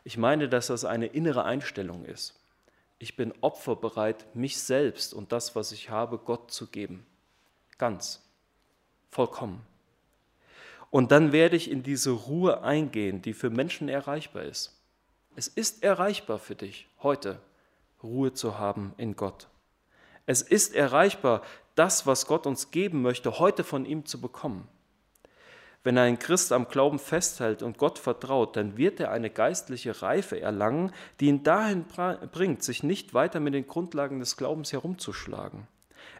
Ich 0.04 0.18
meine, 0.18 0.50
dass 0.50 0.68
das 0.68 0.86
eine 0.86 1.08
innere 1.08 1.44
Einstellung 1.44 2.06
ist. 2.06 2.36
Ich 3.00 3.16
bin 3.16 3.34
opferbereit, 3.42 4.36
mich 4.36 4.60
selbst 4.60 5.14
und 5.14 5.32
das, 5.32 5.56
was 5.56 5.72
ich 5.72 5.90
habe, 5.90 6.18
Gott 6.18 6.52
zu 6.52 6.68
geben. 6.68 7.06
Ganz, 7.78 8.22
vollkommen. 9.10 9.62
Und 10.92 11.12
dann 11.12 11.32
werde 11.32 11.56
ich 11.56 11.70
in 11.70 11.84
diese 11.84 12.12
Ruhe 12.12 12.64
eingehen, 12.64 13.22
die 13.22 13.34
für 13.34 13.50
Menschen 13.50 13.90
erreichbar 13.90 14.44
ist. 14.44 14.76
Es 15.36 15.48
ist 15.48 15.84
erreichbar 15.84 16.40
für 16.40 16.56
dich 16.56 16.88
heute. 17.02 17.40
Ruhe 18.04 18.34
zu 18.34 18.58
haben 18.58 18.94
in 18.98 19.16
Gott. 19.16 19.48
Es 20.26 20.42
ist 20.42 20.76
erreichbar, 20.76 21.42
das, 21.76 22.06
was 22.06 22.28
Gott 22.28 22.46
uns 22.46 22.72
geben 22.72 23.02
möchte, 23.02 23.40
heute 23.40 23.64
von 23.64 23.86
ihm 23.86 24.06
zu 24.06 24.22
bekommen. 24.22 24.68
Wenn 25.84 25.98
ein 25.98 26.20
Christ 26.20 26.52
am 26.52 26.68
Glauben 26.68 27.00
festhält 27.00 27.64
und 27.64 27.78
Gott 27.78 28.00
vertraut, 28.00 28.58
dann 28.58 28.78
wird 28.78 29.00
er 29.00 29.12
eine 29.12 29.30
geistliche 29.30 30.02
Reife 30.02 30.40
erlangen, 30.40 30.92
die 31.20 31.28
ihn 31.28 31.44
dahin 31.44 31.86
bringt, 32.32 32.64
sich 32.64 32.84
nicht 32.84 33.14
weiter 33.14 33.40
mit 33.40 33.54
den 33.54 33.66
Grundlagen 33.66 34.20
des 34.20 34.36
Glaubens 34.36 34.74
herumzuschlagen. 34.74 35.68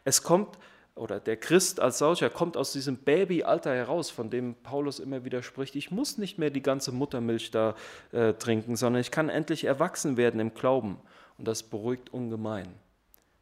Es 0.04 0.22
kommt, 0.22 0.58
oder 0.94 1.20
der 1.20 1.36
Christ 1.36 1.78
als 1.78 1.98
solcher 1.98 2.30
kommt 2.30 2.56
aus 2.56 2.72
diesem 2.72 2.96
Babyalter 2.96 3.74
heraus, 3.74 4.08
von 4.10 4.30
dem 4.30 4.54
Paulus 4.54 4.98
immer 4.98 5.24
wieder 5.24 5.42
spricht. 5.42 5.76
Ich 5.76 5.90
muss 5.90 6.16
nicht 6.16 6.38
mehr 6.38 6.50
die 6.50 6.62
ganze 6.62 6.90
Muttermilch 6.90 7.50
da 7.50 7.74
äh, 8.12 8.32
trinken, 8.32 8.76
sondern 8.76 9.00
ich 9.00 9.10
kann 9.10 9.28
endlich 9.28 9.64
erwachsen 9.64 10.16
werden 10.16 10.40
im 10.40 10.54
Glauben 10.54 10.98
und 11.40 11.48
das 11.48 11.62
beruhigt 11.62 12.12
ungemein. 12.12 12.68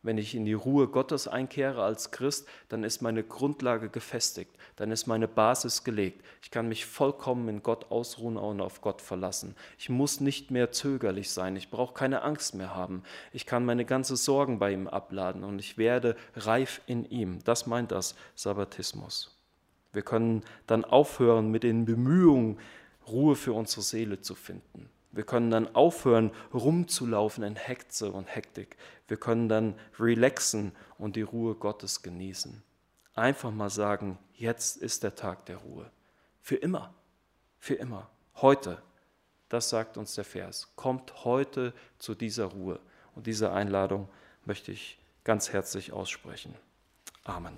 Wenn 0.02 0.18
ich 0.18 0.36
in 0.36 0.44
die 0.44 0.52
Ruhe 0.52 0.86
Gottes 0.86 1.26
einkehre 1.26 1.82
als 1.82 2.12
Christ, 2.12 2.46
dann 2.68 2.84
ist 2.84 3.02
meine 3.02 3.24
Grundlage 3.24 3.88
gefestigt, 3.88 4.52
dann 4.76 4.92
ist 4.92 5.08
meine 5.08 5.26
Basis 5.26 5.82
gelegt. 5.82 6.24
Ich 6.40 6.52
kann 6.52 6.68
mich 6.68 6.86
vollkommen 6.86 7.48
in 7.48 7.62
Gott 7.64 7.90
ausruhen 7.90 8.36
und 8.36 8.60
auf 8.60 8.80
Gott 8.80 9.02
verlassen. 9.02 9.56
Ich 9.76 9.88
muss 9.88 10.20
nicht 10.20 10.52
mehr 10.52 10.70
zögerlich 10.70 11.30
sein, 11.32 11.56
ich 11.56 11.70
brauche 11.70 11.94
keine 11.94 12.22
Angst 12.22 12.54
mehr 12.54 12.76
haben. 12.76 13.02
Ich 13.32 13.44
kann 13.44 13.64
meine 13.64 13.84
ganzen 13.84 14.16
Sorgen 14.16 14.60
bei 14.60 14.72
ihm 14.72 14.86
abladen 14.86 15.42
und 15.42 15.58
ich 15.58 15.76
werde 15.76 16.16
reif 16.36 16.80
in 16.86 17.04
ihm. 17.04 17.40
Das 17.44 17.66
meint 17.66 17.90
das 17.90 18.14
Sabbatismus. 18.36 19.36
Wir 19.92 20.02
können 20.02 20.44
dann 20.68 20.84
aufhören 20.84 21.50
mit 21.50 21.64
den 21.64 21.84
Bemühungen, 21.84 22.58
Ruhe 23.08 23.34
für 23.34 23.54
unsere 23.54 23.82
Seele 23.82 24.20
zu 24.20 24.36
finden. 24.36 24.88
Wir 25.18 25.24
können 25.24 25.50
dann 25.50 25.74
aufhören, 25.74 26.30
rumzulaufen 26.54 27.42
in 27.42 27.56
Hekze 27.56 28.12
und 28.12 28.32
Hektik. 28.32 28.76
Wir 29.08 29.16
können 29.16 29.48
dann 29.48 29.74
relaxen 29.98 30.70
und 30.96 31.16
die 31.16 31.22
Ruhe 31.22 31.56
Gottes 31.56 32.02
genießen. 32.02 32.62
Einfach 33.16 33.50
mal 33.50 33.68
sagen, 33.68 34.20
jetzt 34.34 34.76
ist 34.76 35.02
der 35.02 35.16
Tag 35.16 35.44
der 35.46 35.56
Ruhe. 35.56 35.90
Für 36.40 36.54
immer. 36.54 36.94
Für 37.58 37.74
immer. 37.74 38.08
Heute. 38.36 38.80
Das 39.48 39.70
sagt 39.70 39.96
uns 39.96 40.14
der 40.14 40.22
Vers. 40.22 40.68
Kommt 40.76 41.24
heute 41.24 41.72
zu 41.98 42.14
dieser 42.14 42.44
Ruhe. 42.44 42.78
Und 43.16 43.26
diese 43.26 43.50
Einladung 43.50 44.08
möchte 44.44 44.70
ich 44.70 45.00
ganz 45.24 45.52
herzlich 45.52 45.92
aussprechen. 45.92 46.54
Amen. 47.24 47.56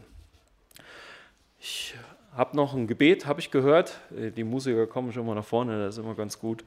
Ich 1.58 1.94
habe 2.32 2.56
noch 2.56 2.72
ein 2.72 2.86
Gebet, 2.86 3.26
habe 3.26 3.40
ich 3.40 3.50
gehört. 3.50 4.00
Die 4.08 4.44
Musiker 4.44 4.86
kommen 4.86 5.12
schon 5.12 5.26
mal 5.26 5.34
nach 5.34 5.44
vorne, 5.44 5.84
das 5.84 5.98
ist 5.98 6.02
immer 6.02 6.14
ganz 6.14 6.38
gut 6.38 6.64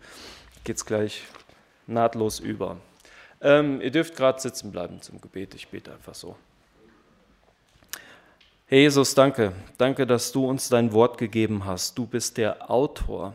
geht 0.64 0.78
es 0.78 0.86
gleich 0.86 1.24
nahtlos 1.88 2.40
über. 2.40 2.78
Ähm, 3.42 3.82
ihr 3.82 3.92
dürft 3.92 4.16
gerade 4.16 4.40
sitzen 4.40 4.72
bleiben 4.72 5.02
zum 5.02 5.20
Gebet. 5.20 5.54
Ich 5.56 5.68
bete 5.68 5.92
einfach 5.92 6.16
so. 6.16 6.36
Herr 8.68 8.80
Jesus, 8.80 9.14
danke. 9.16 9.54
Danke, 9.78 10.08
dass 10.08 10.32
du 10.32 10.46
uns 10.46 10.70
dein 10.70 10.94
Wort 10.94 11.18
gegeben 11.18 11.66
hast. 11.66 11.98
Du 11.98 12.06
bist 12.06 12.38
der 12.38 12.70
Autor 12.72 13.34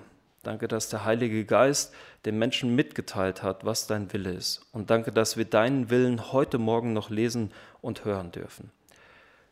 Danke, 0.49 0.67
dass 0.67 0.89
der 0.89 1.05
Heilige 1.05 1.45
Geist 1.45 1.93
den 2.25 2.39
Menschen 2.39 2.75
mitgeteilt 2.75 3.43
hat, 3.43 3.67
was 3.67 3.87
dein 3.87 4.11
Wille 4.13 4.33
ist. 4.33 4.63
Und 4.73 4.89
danke, 4.89 5.13
dass 5.13 5.37
wir 5.37 5.45
deinen 5.45 5.91
Willen 5.91 6.33
heute 6.33 6.57
Morgen 6.57 6.95
noch 6.95 7.11
lesen 7.11 7.53
und 7.83 8.07
hören 8.07 8.33
dürfen. 8.33 8.71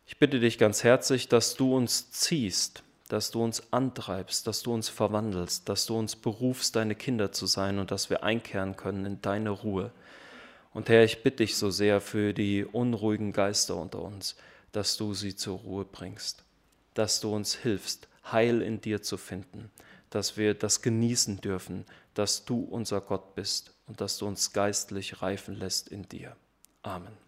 Ich 0.06 0.18
bitte 0.18 0.40
dich 0.40 0.56
ganz 0.56 0.84
herzlich, 0.84 1.28
dass 1.28 1.54
du 1.54 1.76
uns 1.76 2.12
ziehst, 2.12 2.82
dass 3.08 3.30
du 3.30 3.42
uns 3.42 3.72
antreibst, 3.72 4.46
dass 4.46 4.62
du 4.62 4.72
uns 4.72 4.88
verwandelst, 4.88 5.68
dass 5.68 5.86
du 5.86 5.96
uns 5.98 6.16
berufst, 6.16 6.76
deine 6.76 6.94
Kinder 6.94 7.32
zu 7.32 7.46
sein 7.46 7.78
und 7.78 7.90
dass 7.90 8.10
wir 8.10 8.24
einkehren 8.24 8.76
können 8.76 9.06
in 9.06 9.22
deine 9.22 9.50
Ruhe. 9.50 9.92
Und 10.74 10.88
Herr, 10.88 11.04
ich 11.04 11.22
bitte 11.22 11.38
dich 11.38 11.56
so 11.56 11.70
sehr 11.70 12.00
für 12.00 12.32
die 12.34 12.64
unruhigen 12.64 13.32
Geister 13.32 13.76
unter 13.76 14.02
uns, 14.02 14.36
dass 14.72 14.96
du 14.96 15.14
sie 15.14 15.34
zur 15.36 15.58
Ruhe 15.58 15.84
bringst, 15.84 16.44
dass 16.94 17.20
du 17.20 17.34
uns 17.34 17.54
hilfst, 17.54 18.08
Heil 18.30 18.60
in 18.60 18.80
dir 18.80 19.02
zu 19.02 19.16
finden, 19.16 19.70
dass 20.10 20.36
wir 20.36 20.54
das 20.54 20.82
genießen 20.82 21.40
dürfen, 21.40 21.86
dass 22.14 22.44
du 22.44 22.60
unser 22.60 23.00
Gott 23.00 23.34
bist 23.34 23.72
und 23.86 24.00
dass 24.00 24.18
du 24.18 24.26
uns 24.26 24.52
geistlich 24.52 25.22
reifen 25.22 25.54
lässt 25.54 25.88
in 25.88 26.08
dir. 26.08 26.36
Amen. 26.82 27.25